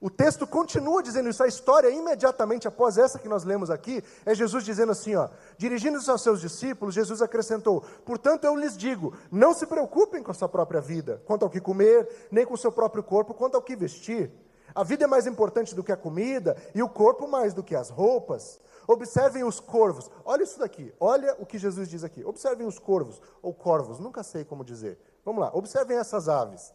O 0.00 0.08
texto 0.08 0.46
continua 0.46 1.02
dizendo 1.02 1.28
isso, 1.28 1.42
a 1.42 1.46
história 1.46 1.90
imediatamente 1.90 2.66
após 2.66 2.96
essa 2.96 3.18
que 3.18 3.28
nós 3.28 3.44
lemos 3.44 3.70
aqui, 3.70 4.02
é 4.24 4.34
Jesus 4.34 4.64
dizendo 4.64 4.92
assim, 4.92 5.14
ó, 5.14 5.28
dirigindo-se 5.58 6.10
aos 6.10 6.22
seus 6.22 6.40
discípulos, 6.40 6.94
Jesus 6.94 7.20
acrescentou: 7.20 7.82
"Portanto 8.04 8.44
eu 8.44 8.56
lhes 8.56 8.78
digo, 8.78 9.14
não 9.30 9.52
se 9.52 9.66
preocupem 9.66 10.22
com 10.22 10.30
a 10.30 10.34
sua 10.34 10.48
própria 10.48 10.80
vida, 10.80 11.22
quanto 11.26 11.42
ao 11.42 11.50
que 11.50 11.60
comer, 11.60 12.28
nem 12.30 12.46
com 12.46 12.54
o 12.54 12.58
seu 12.58 12.72
próprio 12.72 13.02
corpo, 13.02 13.34
quanto 13.34 13.56
ao 13.56 13.62
que 13.62 13.76
vestir. 13.76 14.32
A 14.74 14.82
vida 14.82 15.04
é 15.04 15.06
mais 15.06 15.26
importante 15.26 15.74
do 15.74 15.84
que 15.84 15.92
a 15.92 15.96
comida 15.96 16.56
e 16.74 16.82
o 16.82 16.88
corpo 16.88 17.28
mais 17.28 17.52
do 17.52 17.62
que 17.62 17.74
as 17.74 17.90
roupas. 17.90 18.58
Observem 18.86 19.44
os 19.44 19.60
corvos. 19.60 20.10
Olha 20.24 20.44
isso 20.44 20.58
daqui. 20.58 20.94
Olha 20.98 21.36
o 21.38 21.44
que 21.44 21.58
Jesus 21.58 21.88
diz 21.88 22.04
aqui. 22.04 22.24
Observem 22.24 22.66
os 22.66 22.78
corvos 22.78 23.20
ou 23.42 23.52
corvos, 23.52 23.98
nunca 23.98 24.22
sei 24.22 24.44
como 24.44 24.64
dizer. 24.64 24.98
Vamos 25.24 25.40
lá. 25.40 25.50
Observem 25.52 25.98
essas 25.98 26.28
aves. 26.28 26.72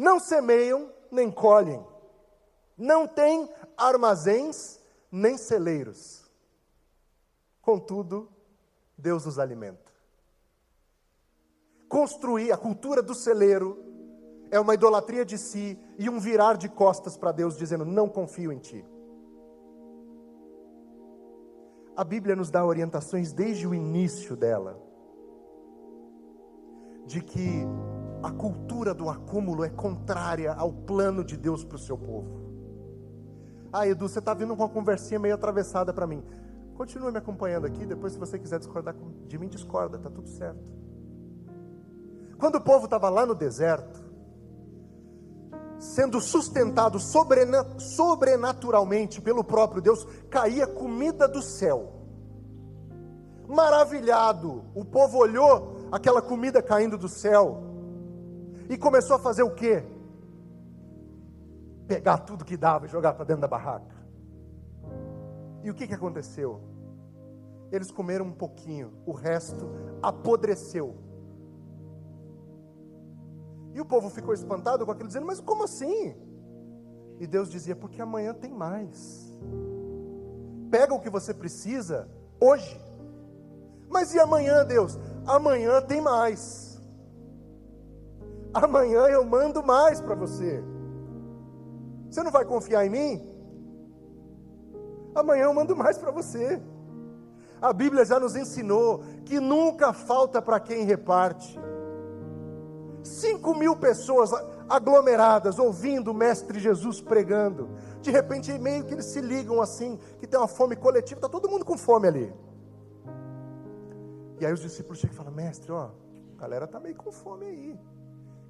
Não 0.00 0.18
semeiam 0.18 0.90
nem 1.12 1.30
colhem. 1.30 1.84
Não 2.74 3.06
têm 3.06 3.46
armazéns 3.76 4.80
nem 5.12 5.36
celeiros. 5.36 6.24
Contudo, 7.60 8.32
Deus 8.96 9.26
os 9.26 9.38
alimenta. 9.38 9.92
Construir 11.86 12.50
a 12.50 12.56
cultura 12.56 13.02
do 13.02 13.14
celeiro 13.14 13.84
é 14.50 14.58
uma 14.58 14.72
idolatria 14.72 15.22
de 15.22 15.36
si 15.36 15.78
e 15.98 16.08
um 16.08 16.18
virar 16.18 16.56
de 16.56 16.70
costas 16.70 17.18
para 17.18 17.30
Deus, 17.30 17.58
dizendo: 17.58 17.84
Não 17.84 18.08
confio 18.08 18.50
em 18.50 18.58
ti. 18.58 18.82
A 21.94 22.02
Bíblia 22.02 22.34
nos 22.34 22.50
dá 22.50 22.64
orientações 22.64 23.34
desde 23.34 23.68
o 23.68 23.74
início 23.74 24.34
dela, 24.34 24.80
de 27.04 27.20
que 27.20 27.66
a 28.22 28.30
cultura 28.30 28.92
do 28.92 29.08
acúmulo 29.08 29.64
é 29.64 29.70
contrária 29.70 30.52
ao 30.52 30.72
plano 30.72 31.24
de 31.24 31.36
Deus 31.36 31.64
para 31.64 31.76
o 31.76 31.78
seu 31.78 31.96
povo. 31.96 32.40
Ah, 33.72 33.86
Edu, 33.86 34.08
você 34.08 34.18
está 34.18 34.34
vindo 34.34 34.56
com 34.56 34.62
uma 34.62 34.68
conversinha 34.68 35.18
meio 35.18 35.34
atravessada 35.34 35.92
para 35.92 36.06
mim. 36.06 36.22
Continue 36.74 37.12
me 37.12 37.18
acompanhando 37.18 37.66
aqui, 37.66 37.86
depois, 37.86 38.12
se 38.12 38.18
você 38.18 38.38
quiser 38.38 38.58
discordar 38.58 38.94
de 39.26 39.38
mim, 39.38 39.48
discorda, 39.48 39.96
está 39.96 40.10
tudo 40.10 40.28
certo. 40.28 40.60
Quando 42.38 42.56
o 42.56 42.60
povo 42.60 42.84
estava 42.86 43.08
lá 43.08 43.24
no 43.24 43.34
deserto, 43.34 44.00
sendo 45.78 46.20
sustentado 46.20 46.98
sobrenaturalmente 46.98 49.20
pelo 49.20 49.44
próprio 49.44 49.80
Deus, 49.80 50.04
caía 50.28 50.66
comida 50.66 51.28
do 51.28 51.42
céu. 51.42 51.92
Maravilhado, 53.46 54.64
o 54.74 54.84
povo 54.84 55.18
olhou 55.18 55.76
aquela 55.92 56.22
comida 56.22 56.62
caindo 56.62 56.98
do 56.98 57.08
céu 57.08 57.69
e 58.70 58.78
começou 58.78 59.16
a 59.16 59.18
fazer 59.18 59.42
o 59.42 59.50
quê? 59.50 59.82
Pegar 61.88 62.18
tudo 62.18 62.44
que 62.44 62.56
dava 62.56 62.86
e 62.86 62.88
jogar 62.88 63.14
para 63.14 63.24
dentro 63.24 63.40
da 63.40 63.48
barraca. 63.48 63.96
E 65.64 65.68
o 65.68 65.74
que, 65.74 65.88
que 65.88 65.94
aconteceu? 65.94 66.60
Eles 67.72 67.90
comeram 67.90 68.26
um 68.26 68.32
pouquinho, 68.32 68.92
o 69.04 69.10
resto 69.10 69.68
apodreceu. 70.00 70.96
E 73.74 73.80
o 73.80 73.84
povo 73.84 74.08
ficou 74.08 74.32
espantado 74.32 74.86
com 74.86 74.92
aquilo, 74.92 75.08
dizendo: 75.08 75.26
Mas 75.26 75.40
como 75.40 75.64
assim? 75.64 76.14
E 77.18 77.26
Deus 77.26 77.50
dizia: 77.50 77.74
Porque 77.74 78.00
amanhã 78.00 78.32
tem 78.32 78.52
mais. 78.52 79.36
Pega 80.70 80.94
o 80.94 81.00
que 81.00 81.10
você 81.10 81.34
precisa 81.34 82.08
hoje. 82.40 82.80
Mas 83.88 84.14
e 84.14 84.20
amanhã, 84.20 84.64
Deus? 84.64 84.96
Amanhã 85.26 85.82
tem 85.82 86.00
mais. 86.00 86.69
Amanhã 88.52 89.06
eu 89.06 89.24
mando 89.24 89.62
mais 89.62 90.00
para 90.00 90.14
você. 90.14 90.62
Você 92.10 92.22
não 92.22 92.30
vai 92.30 92.44
confiar 92.44 92.84
em 92.84 92.90
mim? 92.90 93.30
Amanhã 95.14 95.44
eu 95.44 95.54
mando 95.54 95.76
mais 95.76 95.96
para 95.96 96.10
você. 96.10 96.60
A 97.60 97.72
Bíblia 97.72 98.04
já 98.04 98.18
nos 98.18 98.34
ensinou 98.34 99.02
que 99.24 99.38
nunca 99.38 99.92
falta 99.92 100.40
para 100.40 100.58
quem 100.58 100.84
reparte. 100.84 101.58
Cinco 103.02 103.54
mil 103.54 103.76
pessoas 103.76 104.30
aglomeradas, 104.68 105.58
ouvindo 105.58 106.10
o 106.10 106.14
Mestre 106.14 106.58
Jesus 106.58 107.00
pregando. 107.00 107.70
De 108.00 108.10
repente, 108.10 108.56
meio 108.58 108.84
que 108.84 108.94
eles 108.94 109.06
se 109.06 109.20
ligam 109.20 109.60
assim, 109.60 109.98
que 110.18 110.26
tem 110.26 110.38
uma 110.38 110.48
fome 110.48 110.74
coletiva, 110.74 111.18
está 111.18 111.28
todo 111.28 111.48
mundo 111.48 111.64
com 111.64 111.76
fome 111.76 112.08
ali. 112.08 112.34
E 114.38 114.46
aí 114.46 114.52
os 114.52 114.60
discípulos 114.60 114.98
chegam 114.98 115.14
e 115.14 115.16
falam, 115.16 115.32
mestre, 115.32 115.70
ó, 115.70 115.90
a 116.36 116.40
galera 116.40 116.64
está 116.64 116.80
meio 116.80 116.96
com 116.96 117.12
fome 117.12 117.44
aí. 117.44 117.78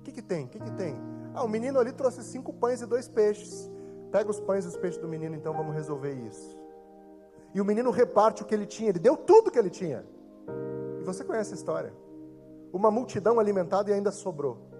O 0.00 0.02
que, 0.02 0.12
que 0.12 0.22
tem? 0.22 0.46
O 0.46 0.48
que, 0.48 0.58
que 0.58 0.70
tem? 0.72 0.96
Ah, 1.34 1.44
o 1.44 1.48
menino 1.48 1.78
ali 1.78 1.92
trouxe 1.92 2.24
cinco 2.24 2.52
pães 2.52 2.80
e 2.80 2.86
dois 2.86 3.06
peixes. 3.06 3.70
Pega 4.10 4.30
os 4.30 4.40
pães 4.40 4.64
e 4.64 4.68
os 4.68 4.76
peixes 4.76 5.00
do 5.00 5.06
menino, 5.06 5.36
então 5.36 5.52
vamos 5.52 5.74
resolver 5.74 6.14
isso. 6.14 6.58
E 7.54 7.60
o 7.60 7.64
menino 7.64 7.90
reparte 7.90 8.42
o 8.42 8.46
que 8.46 8.54
ele 8.54 8.66
tinha, 8.66 8.88
ele 8.88 8.98
deu 8.98 9.16
tudo 9.16 9.50
que 9.50 9.58
ele 9.58 9.70
tinha. 9.70 10.04
E 11.00 11.04
você 11.04 11.22
conhece 11.22 11.52
a 11.52 11.56
história. 11.56 11.92
Uma 12.72 12.90
multidão 12.90 13.38
alimentada 13.38 13.90
e 13.90 13.92
ainda 13.92 14.10
sobrou. 14.10 14.70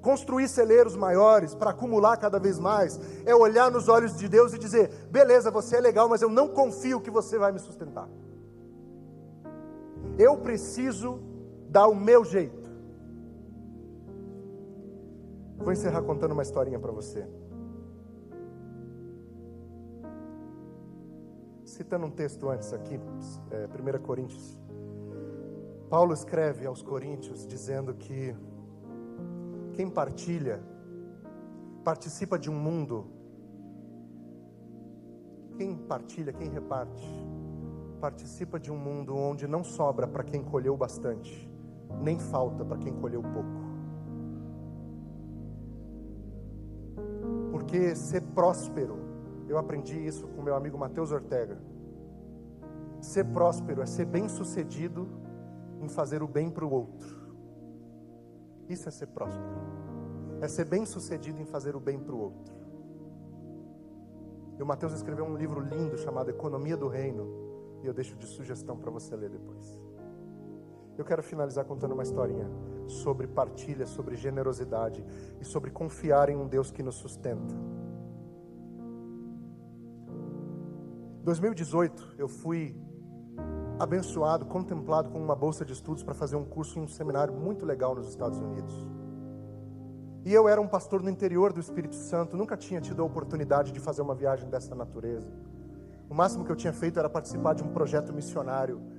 Construir 0.00 0.48
celeiros 0.48 0.96
maiores 0.96 1.54
para 1.54 1.70
acumular 1.70 2.16
cada 2.16 2.38
vez 2.38 2.58
mais 2.58 2.98
é 3.26 3.34
olhar 3.34 3.70
nos 3.70 3.88
olhos 3.88 4.16
de 4.16 4.26
Deus 4.26 4.54
e 4.54 4.58
dizer: 4.58 4.90
beleza, 5.10 5.50
você 5.50 5.76
é 5.76 5.80
legal, 5.80 6.08
mas 6.08 6.22
eu 6.22 6.30
não 6.30 6.48
confio 6.48 7.00
que 7.00 7.10
você 7.10 7.36
vai 7.36 7.52
me 7.52 7.58
sustentar. 7.58 8.08
Eu 10.16 10.38
preciso 10.38 11.20
dar 11.68 11.88
o 11.88 11.94
meu 11.94 12.24
jeito. 12.24 12.68
Vou 15.58 15.72
encerrar 15.72 16.02
contando 16.02 16.32
uma 16.32 16.42
historinha 16.42 16.78
para 16.78 16.92
você. 16.92 17.26
Citando 21.64 22.06
um 22.06 22.10
texto 22.10 22.48
antes 22.48 22.72
aqui, 22.72 22.98
é, 23.50 23.66
1 23.66 24.02
Coríntios. 24.02 24.58
Paulo 25.90 26.12
escreve 26.12 26.66
aos 26.66 26.82
Coríntios 26.82 27.46
dizendo 27.46 27.94
que 27.94 28.34
quem 29.72 29.88
partilha 29.88 30.62
participa 31.84 32.38
de 32.38 32.50
um 32.50 32.54
mundo. 32.54 33.06
Quem 35.56 35.76
partilha, 35.76 36.32
quem 36.32 36.48
reparte, 36.48 37.08
participa 38.00 38.60
de 38.60 38.70
um 38.70 38.76
mundo 38.76 39.16
onde 39.16 39.46
não 39.46 39.64
sobra 39.64 40.06
para 40.06 40.22
quem 40.22 40.42
colheu 40.42 40.76
bastante, 40.76 41.47
nem 42.00 42.18
falta 42.18 42.64
para 42.64 42.78
quem 42.78 42.92
colheu 42.94 43.22
pouco. 43.22 43.68
Porque 47.50 47.94
ser 47.94 48.22
próspero, 48.22 48.98
eu 49.48 49.58
aprendi 49.58 49.98
isso 50.06 50.26
com 50.28 50.42
meu 50.42 50.54
amigo 50.54 50.78
Mateus 50.78 51.12
Ortega. 51.12 51.58
Ser 53.00 53.24
próspero 53.24 53.82
é 53.82 53.86
ser 53.86 54.04
bem-sucedido 54.04 55.08
em 55.80 55.88
fazer 55.88 56.22
o 56.22 56.28
bem 56.28 56.50
para 56.50 56.64
o 56.64 56.70
outro. 56.70 57.16
Isso 58.68 58.88
é 58.88 58.92
ser 58.92 59.06
próspero. 59.06 59.56
É 60.40 60.48
ser 60.48 60.66
bem-sucedido 60.66 61.40
em 61.40 61.44
fazer 61.44 61.74
o 61.74 61.80
bem 61.80 61.98
para 61.98 62.14
o 62.14 62.20
outro. 62.20 62.54
E 64.58 64.62
o 64.62 64.66
Mateus 64.66 64.92
escreveu 64.92 65.24
um 65.24 65.36
livro 65.36 65.60
lindo 65.60 65.96
chamado 65.96 66.30
Economia 66.30 66.76
do 66.76 66.88
Reino 66.88 67.26
e 67.82 67.86
eu 67.86 67.94
deixo 67.94 68.16
de 68.16 68.26
sugestão 68.26 68.76
para 68.76 68.90
você 68.90 69.14
ler 69.14 69.30
depois. 69.30 69.80
Eu 70.98 71.04
quero 71.04 71.22
finalizar 71.22 71.64
contando 71.64 71.92
uma 71.92 72.02
historinha 72.02 72.50
sobre 72.88 73.28
partilha, 73.28 73.86
sobre 73.86 74.16
generosidade 74.16 75.04
e 75.40 75.44
sobre 75.44 75.70
confiar 75.70 76.28
em 76.28 76.36
um 76.36 76.48
Deus 76.48 76.72
que 76.72 76.82
nos 76.82 76.96
sustenta. 76.96 77.54
Em 81.20 81.24
2018, 81.24 82.16
eu 82.18 82.26
fui 82.26 82.76
abençoado, 83.78 84.44
contemplado 84.46 85.08
com 85.10 85.22
uma 85.22 85.36
bolsa 85.36 85.64
de 85.64 85.72
estudos 85.72 86.02
para 86.02 86.14
fazer 86.14 86.34
um 86.34 86.44
curso 86.44 86.80
em 86.80 86.82
um 86.82 86.88
seminário 86.88 87.32
muito 87.32 87.64
legal 87.64 87.94
nos 87.94 88.08
Estados 88.08 88.40
Unidos. 88.40 88.74
E 90.24 90.34
eu 90.34 90.48
era 90.48 90.60
um 90.60 90.66
pastor 90.66 91.00
no 91.00 91.08
interior 91.08 91.52
do 91.52 91.60
Espírito 91.60 91.94
Santo, 91.94 92.36
nunca 92.36 92.56
tinha 92.56 92.80
tido 92.80 93.02
a 93.02 93.04
oportunidade 93.04 93.70
de 93.70 93.78
fazer 93.78 94.02
uma 94.02 94.16
viagem 94.16 94.50
dessa 94.50 94.74
natureza. 94.74 95.30
O 96.10 96.14
máximo 96.14 96.44
que 96.44 96.50
eu 96.50 96.56
tinha 96.56 96.72
feito 96.72 96.98
era 96.98 97.08
participar 97.08 97.54
de 97.54 97.62
um 97.62 97.68
projeto 97.68 98.12
missionário 98.12 98.97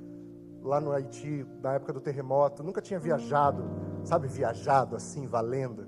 lá 0.63 0.79
no 0.79 0.91
Haiti, 0.91 1.45
na 1.61 1.73
época 1.73 1.93
do 1.93 2.01
terremoto. 2.01 2.63
Nunca 2.63 2.81
tinha 2.81 2.99
viajado, 2.99 3.63
sabe, 4.03 4.27
viajado 4.27 4.95
assim, 4.95 5.27
valendo. 5.27 5.87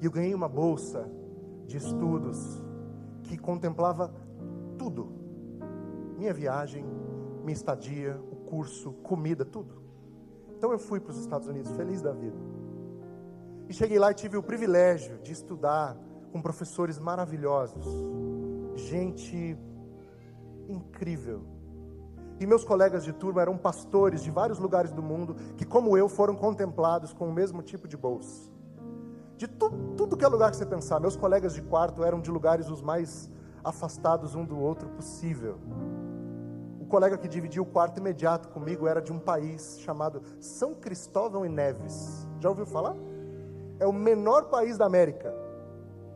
E 0.00 0.04
eu 0.04 0.10
ganhei 0.10 0.34
uma 0.34 0.48
bolsa 0.48 1.10
de 1.66 1.76
estudos 1.76 2.62
que 3.22 3.36
contemplava 3.36 4.12
tudo: 4.78 5.12
minha 6.16 6.32
viagem, 6.32 6.84
minha 7.42 7.52
estadia, 7.52 8.20
o 8.30 8.36
curso, 8.36 8.92
comida, 9.02 9.44
tudo. 9.44 9.82
Então 10.56 10.72
eu 10.72 10.78
fui 10.78 11.00
para 11.00 11.10
os 11.12 11.18
Estados 11.18 11.48
Unidos 11.48 11.70
feliz 11.72 12.02
da 12.02 12.12
vida. 12.12 12.36
E 13.68 13.72
cheguei 13.72 13.98
lá 13.98 14.10
e 14.10 14.14
tive 14.14 14.36
o 14.36 14.42
privilégio 14.42 15.18
de 15.18 15.32
estudar 15.32 15.96
com 16.32 16.42
professores 16.42 16.98
maravilhosos, 16.98 17.86
gente 18.74 19.56
incrível. 20.68 21.59
E 22.40 22.46
meus 22.46 22.64
colegas 22.64 23.04
de 23.04 23.12
turma 23.12 23.42
eram 23.42 23.58
pastores 23.58 24.22
de 24.22 24.30
vários 24.30 24.58
lugares 24.58 24.90
do 24.90 25.02
mundo 25.02 25.36
que, 25.58 25.64
como 25.66 25.94
eu, 25.98 26.08
foram 26.08 26.34
contemplados 26.34 27.12
com 27.12 27.28
o 27.28 27.32
mesmo 27.32 27.62
tipo 27.62 27.86
de 27.86 27.98
bolsa. 27.98 28.50
De 29.36 29.46
tu, 29.46 29.70
tudo 29.94 30.16
que 30.16 30.24
é 30.24 30.28
lugar 30.28 30.50
que 30.50 30.56
você 30.56 30.64
pensar, 30.64 30.98
meus 30.98 31.16
colegas 31.16 31.52
de 31.52 31.60
quarto 31.60 32.02
eram 32.02 32.18
de 32.18 32.30
lugares 32.30 32.70
os 32.70 32.80
mais 32.80 33.30
afastados 33.62 34.34
um 34.34 34.42
do 34.42 34.58
outro 34.58 34.88
possível. 34.88 35.58
O 36.80 36.86
colega 36.86 37.18
que 37.18 37.28
dividia 37.28 37.60
o 37.60 37.66
quarto 37.66 37.98
imediato 37.98 38.48
comigo 38.48 38.86
era 38.86 39.02
de 39.02 39.12
um 39.12 39.18
país 39.18 39.78
chamado 39.80 40.22
São 40.40 40.74
Cristóvão 40.74 41.44
e 41.44 41.48
Neves. 41.48 42.26
Já 42.40 42.48
ouviu 42.48 42.64
falar? 42.64 42.96
É 43.78 43.86
o 43.86 43.92
menor 43.92 44.44
país 44.44 44.78
da 44.78 44.86
América. 44.86 45.30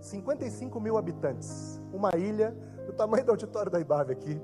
55 0.00 0.80
mil 0.80 0.96
habitantes. 0.96 1.82
Uma 1.92 2.16
ilha 2.16 2.56
do 2.86 2.94
tamanho 2.94 3.26
do 3.26 3.30
auditório 3.30 3.70
da 3.70 3.78
Ibave 3.78 4.12
aqui, 4.12 4.40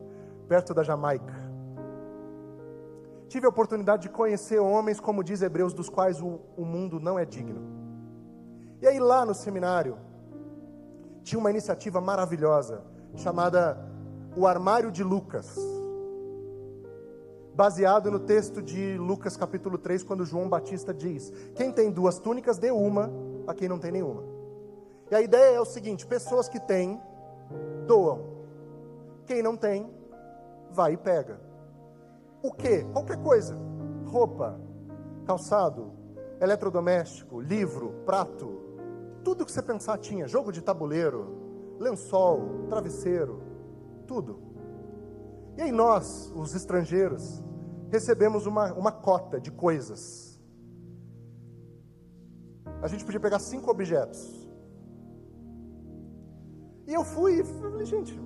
perto 0.47 0.75
da 0.75 0.83
Jamaica. 0.83 1.40
Tive 3.31 3.47
a 3.47 3.49
oportunidade 3.49 4.03
de 4.03 4.09
conhecer 4.09 4.59
homens, 4.59 4.99
como 4.99 5.23
diz 5.23 5.41
Hebreus, 5.41 5.73
dos 5.73 5.89
quais 5.89 6.21
o, 6.21 6.41
o 6.57 6.65
mundo 6.65 6.99
não 6.99 7.17
é 7.17 7.25
digno. 7.25 7.63
E 8.83 8.89
aí 8.89 8.99
lá 8.99 9.25
no 9.25 9.33
seminário, 9.35 9.97
tinha 11.23 11.39
uma 11.39 11.49
iniciativa 11.49 12.01
maravilhosa, 12.01 12.83
chamada 13.15 13.79
O 14.37 14.49
Armário 14.49 14.91
de 14.91 15.05
Lucas. 15.05 15.57
Baseado 17.55 18.11
no 18.11 18.19
texto 18.19 18.61
de 18.61 18.99
Lucas 18.99 19.37
capítulo 19.37 19.79
3, 19.79 20.03
quando 20.03 20.27
João 20.27 20.49
Batista 20.49 20.93
diz: 20.93 21.33
Quem 21.55 21.71
tem 21.71 21.89
duas 21.89 22.19
túnicas, 22.19 22.59
dê 22.59 22.73
uma 22.73 23.13
a 23.47 23.55
quem 23.55 23.69
não 23.69 23.79
tem 23.79 23.93
nenhuma. 23.93 24.25
E 25.09 25.15
a 25.15 25.21
ideia 25.21 25.55
é 25.55 25.61
o 25.61 25.65
seguinte: 25.65 26.05
pessoas 26.05 26.49
que 26.49 26.59
têm 26.59 27.01
doam. 27.87 28.25
Quem 29.25 29.41
não 29.41 29.57
tem, 29.57 29.89
vai 30.73 30.95
e 30.95 30.97
pega. 30.97 31.50
O 32.43 32.53
que? 32.53 32.85
Qualquer 32.85 33.23
coisa. 33.23 33.57
Roupa, 34.07 34.61
calçado, 35.27 35.93
eletrodoméstico, 36.41 37.41
livro, 37.41 37.93
prato, 38.05 38.61
tudo 39.23 39.45
que 39.45 39.53
você 39.53 39.63
pensar 39.63 39.99
tinha. 39.99 40.27
Jogo 40.27 40.51
de 40.51 40.63
tabuleiro, 40.63 41.77
lençol, 41.79 42.67
travesseiro, 42.69 43.43
tudo. 44.07 44.43
E 45.57 45.63
aí 45.63 45.73
nós, 45.73 46.33
os 46.35 46.55
estrangeiros, 46.55 47.43
recebemos 47.91 48.47
uma, 48.47 48.73
uma 48.73 48.93
cota 48.93 49.41
de 49.41 49.51
coisas. 49.51 50.41
A 52.83 52.89
gente 52.89 53.05
podia 53.05 53.21
pegar 53.21 53.39
cinco 53.39 53.71
objetos. 53.71 54.49
E 56.87 56.95
eu 56.95 57.05
fui 57.05 57.41
e 57.41 57.45
falei, 57.45 57.85
gente, 57.85 58.19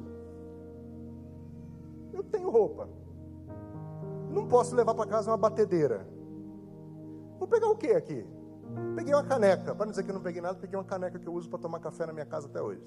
eu 2.13 2.23
tenho 2.23 2.49
roupa. 2.51 2.89
Não 4.35 4.49
posso 4.49 4.75
levar 4.75 4.95
para 4.95 5.07
casa 5.09 5.31
uma 5.31 5.37
batedeira. 5.37 6.07
Vou 7.39 7.47
pegar 7.47 7.69
o 7.69 7.77
que 7.77 7.93
aqui? 7.93 8.27
Peguei 8.97 9.15
uma 9.15 9.23
caneca. 9.23 9.75
Para 9.75 9.87
não 9.87 9.91
dizer 9.91 10.03
que 10.03 10.11
eu 10.11 10.15
não 10.15 10.21
peguei 10.21 10.43
nada, 10.43 10.59
peguei 10.59 10.77
uma 10.77 10.85
caneca 10.85 11.19
que 11.19 11.27
eu 11.27 11.33
uso 11.33 11.49
para 11.49 11.61
tomar 11.61 11.79
café 11.79 12.05
na 12.05 12.13
minha 12.13 12.27
casa 12.27 12.49
até 12.49 12.61
hoje. 12.61 12.83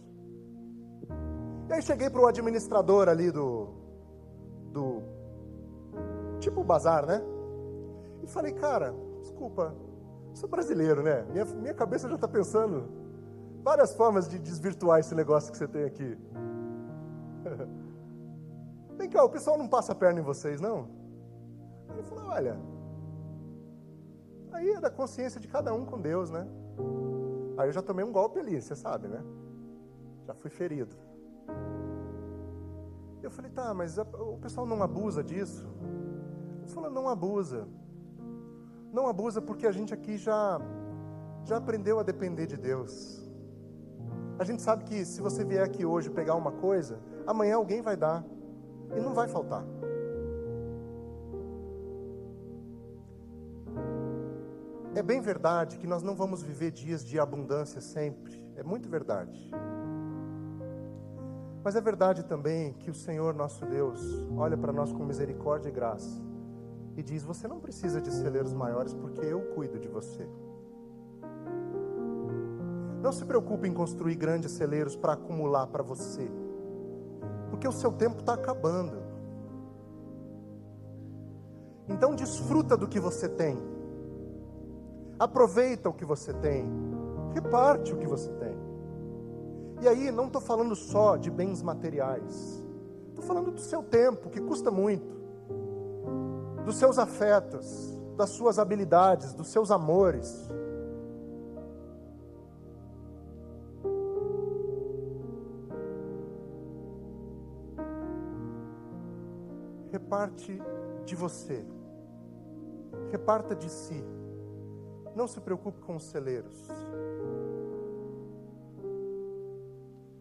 E 1.69 1.73
aí 1.73 1.81
cheguei 1.81 2.09
para 2.09 2.21
o 2.21 2.27
administrador 2.27 3.07
ali 3.07 3.31
do, 3.31 3.69
do. 4.73 5.01
Tipo 6.39 6.63
bazar, 6.63 7.05
né? 7.05 7.21
E 8.21 8.27
falei, 8.27 8.51
cara, 8.51 8.93
desculpa, 9.21 9.73
sou 10.33 10.49
brasileiro, 10.49 11.01
né? 11.01 11.25
Minha, 11.31 11.45
minha 11.45 11.73
cabeça 11.73 12.09
já 12.09 12.15
está 12.15 12.27
pensando 12.27 12.89
várias 13.63 13.95
formas 13.95 14.27
de 14.27 14.37
desvirtuar 14.37 14.99
esse 14.99 15.15
negócio 15.15 15.51
que 15.51 15.57
você 15.57 15.67
tem 15.67 15.85
aqui. 15.85 16.17
Vem 18.97 19.09
cá, 19.09 19.23
o 19.23 19.29
pessoal 19.29 19.57
não 19.57 19.67
passa 19.67 19.91
a 19.93 19.95
perna 19.95 20.19
em 20.19 20.23
vocês, 20.23 20.59
não? 20.59 20.96
Falou: 22.07 22.25
olha, 22.29 22.57
aí 24.51 24.71
é 24.71 24.79
da 24.79 24.89
consciência 24.89 25.39
de 25.39 25.47
cada 25.47 25.73
um 25.73 25.85
com 25.85 25.99
Deus, 25.99 26.29
né? 26.29 26.47
Aí 27.57 27.67
eu 27.67 27.73
já 27.73 27.81
tomei 27.81 28.05
um 28.05 28.11
golpe 28.11 28.39
ali, 28.39 28.61
você 28.61 28.75
sabe, 28.75 29.07
né? 29.07 29.23
Já 30.25 30.33
fui 30.33 30.49
ferido. 30.49 30.95
Eu 33.21 33.31
falei: 33.31 33.51
tá, 33.51 33.73
mas 33.73 33.97
o 33.97 34.37
pessoal 34.41 34.65
não 34.65 34.81
abusa 34.83 35.23
disso? 35.23 35.67
Ele 36.61 36.67
falou: 36.67 36.89
não 36.89 37.07
abusa. 37.09 37.67
Não 38.91 39.07
abusa 39.07 39.41
porque 39.41 39.67
a 39.67 39.71
gente 39.71 39.93
aqui 39.93 40.17
já 40.17 40.59
já 41.43 41.57
aprendeu 41.57 41.97
a 41.99 42.03
depender 42.03 42.45
de 42.45 42.57
Deus. 42.57 43.25
A 44.37 44.43
gente 44.43 44.61
sabe 44.61 44.83
que 44.83 45.05
se 45.05 45.21
você 45.21 45.43
vier 45.43 45.63
aqui 45.63 45.85
hoje 45.85 46.09
pegar 46.09 46.35
uma 46.35 46.51
coisa, 46.51 46.99
amanhã 47.25 47.55
alguém 47.55 47.81
vai 47.81 47.95
dar 47.95 48.23
e 48.95 48.99
não 48.99 49.13
vai 49.13 49.27
faltar. 49.27 49.63
Bem 55.07 55.21
verdade 55.21 55.77
que 55.77 55.87
nós 55.87 56.03
não 56.03 56.13
vamos 56.13 56.43
viver 56.43 56.69
dias 56.69 57.03
de 57.03 57.17
abundância 57.17 57.79
sempre. 57.79 58.45
É 58.57 58.61
muito 58.61 58.89
verdade. 58.89 59.49
Mas 61.63 61.77
é 61.77 61.81
verdade 61.81 62.25
também 62.25 62.73
que 62.73 62.91
o 62.91 62.93
Senhor 62.93 63.33
nosso 63.33 63.65
Deus 63.65 64.01
olha 64.35 64.57
para 64.57 64.73
nós 64.73 64.91
com 64.91 65.05
misericórdia 65.05 65.69
e 65.69 65.71
graça 65.71 66.21
e 66.97 67.01
diz: 67.01 67.23
Você 67.23 67.47
não 67.47 67.57
precisa 67.57 68.01
de 68.01 68.11
celeiros 68.11 68.53
maiores 68.53 68.93
porque 68.93 69.21
eu 69.21 69.39
cuido 69.55 69.79
de 69.79 69.87
você. 69.87 70.27
Não 73.01 73.13
se 73.13 73.23
preocupe 73.23 73.65
em 73.65 73.73
construir 73.73 74.15
grandes 74.15 74.51
celeiros 74.51 74.97
para 74.97 75.13
acumular 75.13 75.67
para 75.67 75.83
você, 75.83 76.29
porque 77.49 77.65
o 77.65 77.71
seu 77.71 77.93
tempo 77.93 78.19
está 78.19 78.33
acabando. 78.33 78.97
Então 81.87 82.13
desfruta 82.13 82.75
do 82.75 82.89
que 82.89 82.99
você 82.99 83.29
tem, 83.29 83.57
aproveita 85.19 85.89
o 85.89 85.93
que 85.93 86.05
você 86.05 86.33
tem, 86.33 86.69
reparte 87.33 87.93
o 87.93 87.97
que 87.97 88.07
você 88.07 88.31
tem. 88.33 88.57
E 89.81 89.87
aí 89.87 90.11
não 90.11 90.27
estou 90.27 90.41
falando 90.41 90.75
só 90.75 91.17
de 91.17 91.29
bens 91.29 91.61
materiais, 91.61 92.65
estou 93.09 93.23
falando 93.23 93.51
do 93.51 93.61
seu 93.61 93.83
tempo, 93.83 94.29
que 94.29 94.41
custa 94.41 94.71
muito, 94.71 95.15
dos 96.65 96.77
seus 96.77 96.97
afetos, 96.97 97.97
das 98.15 98.29
suas 98.31 98.57
habilidades, 98.57 99.33
dos 99.33 99.47
seus 99.47 99.71
amores. 99.71 100.49
reparte 109.97 110.61
de 111.05 111.15
você. 111.15 111.65
Reparta 113.11 113.55
de 113.55 113.69
si. 113.69 114.03
Não 115.17 115.27
se 115.27 115.41
preocupe 115.41 115.81
com 115.81 115.95
os 115.95 116.03
celeiros. 116.03 116.69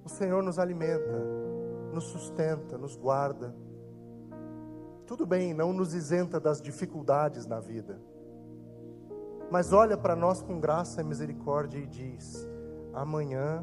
O 0.03 0.09
Senhor 0.09 0.43
nos 0.43 0.59
alimenta, 0.59 1.23
nos 1.93 2.05
sustenta, 2.05 2.79
nos 2.79 2.97
guarda. 2.97 3.55
Tudo 5.07 5.27
bem, 5.27 5.53
não 5.53 5.71
nos 5.71 5.93
isenta 5.93 6.41
das 6.41 6.63
dificuldades 6.63 7.45
na 7.45 7.61
vida. 7.61 8.01
Mas 9.51 9.71
olha 9.71 9.99
para 9.99 10.17
nós 10.17 10.41
com 10.41 10.59
graça 10.59 11.03
e 11.03 11.05
misericórdia 11.05 11.77
e 11.79 11.87
diz: 11.87 12.49
amanhã 12.95 13.63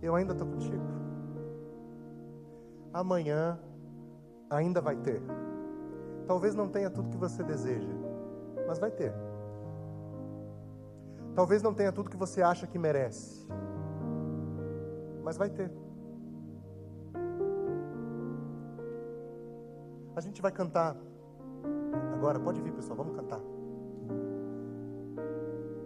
eu 0.00 0.14
ainda 0.14 0.32
estou 0.32 0.48
contigo. 0.48 0.86
Amanhã 2.90 3.60
ainda 4.48 4.80
vai 4.80 4.96
ter. 4.96 5.20
Talvez 6.26 6.54
não 6.54 6.70
tenha 6.70 6.88
tudo 6.88 7.10
que 7.10 7.18
você 7.18 7.42
deseja, 7.42 7.92
mas 8.66 8.78
vai 8.78 8.90
ter. 8.90 9.27
Talvez 11.38 11.62
não 11.62 11.72
tenha 11.72 11.92
tudo 11.92 12.10
que 12.10 12.16
você 12.16 12.42
acha 12.42 12.66
que 12.66 12.76
merece, 12.76 13.46
mas 15.22 15.36
vai 15.36 15.48
ter. 15.48 15.70
A 20.16 20.20
gente 20.20 20.42
vai 20.42 20.50
cantar 20.50 20.96
agora, 22.12 22.40
pode 22.40 22.60
vir 22.60 22.72
pessoal, 22.72 22.96
vamos 22.96 23.14
cantar. 23.14 23.40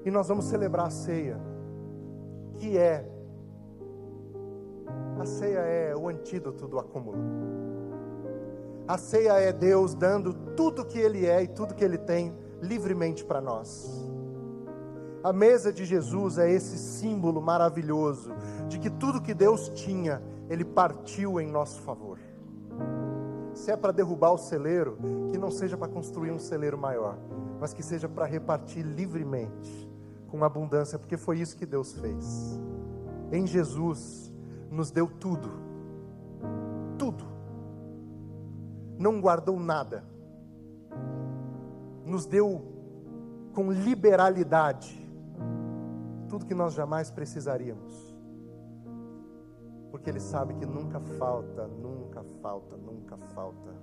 E 0.06 0.10
nós 0.10 0.26
vamos 0.26 0.46
celebrar 0.46 0.86
a 0.86 0.90
ceia, 0.90 1.38
que 2.54 2.78
é 2.78 3.06
a 5.20 5.26
ceia 5.26 5.58
é 5.58 5.94
o 5.94 6.08
antídoto 6.08 6.66
do 6.66 6.78
acúmulo. 6.78 7.18
A 8.88 8.96
ceia 8.96 9.32
é 9.32 9.52
Deus 9.52 9.94
dando 9.94 10.32
tudo 10.56 10.86
que 10.86 10.98
Ele 10.98 11.26
é 11.26 11.42
e 11.42 11.46
tudo 11.46 11.74
que 11.74 11.84
Ele 11.84 11.98
tem 11.98 12.34
livremente 12.62 13.22
para 13.22 13.42
nós. 13.42 14.10
A 15.22 15.32
mesa 15.32 15.72
de 15.72 15.84
Jesus 15.84 16.38
é 16.38 16.50
esse 16.50 16.76
símbolo 16.76 17.40
maravilhoso 17.40 18.32
de 18.68 18.78
que 18.78 18.90
tudo 18.90 19.20
que 19.22 19.32
Deus 19.32 19.68
tinha, 19.68 20.22
Ele 20.48 20.64
partiu 20.64 21.40
em 21.40 21.50
nosso 21.50 21.80
favor. 21.82 22.18
Se 23.54 23.70
é 23.70 23.76
para 23.76 23.92
derrubar 23.92 24.32
o 24.32 24.38
celeiro, 24.38 24.98
que 25.30 25.38
não 25.38 25.50
seja 25.50 25.76
para 25.76 25.86
construir 25.86 26.32
um 26.32 26.38
celeiro 26.38 26.76
maior, 26.76 27.16
mas 27.60 27.72
que 27.72 27.82
seja 27.82 28.08
para 28.08 28.24
repartir 28.24 28.84
livremente, 28.84 29.88
com 30.28 30.42
abundância, 30.42 30.98
porque 30.98 31.16
foi 31.16 31.38
isso 31.38 31.56
que 31.56 31.66
Deus 31.66 31.92
fez. 31.92 32.58
Em 33.30 33.46
Jesus, 33.46 34.32
nos 34.70 34.90
deu 34.90 35.06
tudo, 35.06 35.50
tudo 36.98 37.32
não 39.02 39.20
guardou 39.20 39.58
nada, 39.58 40.04
nos 42.06 42.24
deu 42.24 42.62
com 43.52 43.72
liberalidade 43.72 45.01
tudo 46.32 46.46
que 46.46 46.54
nós 46.54 46.72
jamais 46.72 47.10
precisaríamos, 47.10 48.16
porque 49.90 50.08
Ele 50.08 50.18
sabe 50.18 50.54
que 50.54 50.64
nunca 50.64 50.98
falta, 50.98 51.66
nunca 51.66 52.24
falta, 52.40 52.74
nunca 52.74 53.18
falta 53.34 53.74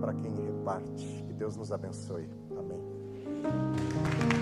para 0.00 0.14
quem 0.14 0.34
reparte. 0.34 1.22
Que 1.26 1.34
Deus 1.34 1.54
nos 1.54 1.70
abençoe. 1.70 2.26
Amém. 2.58 4.35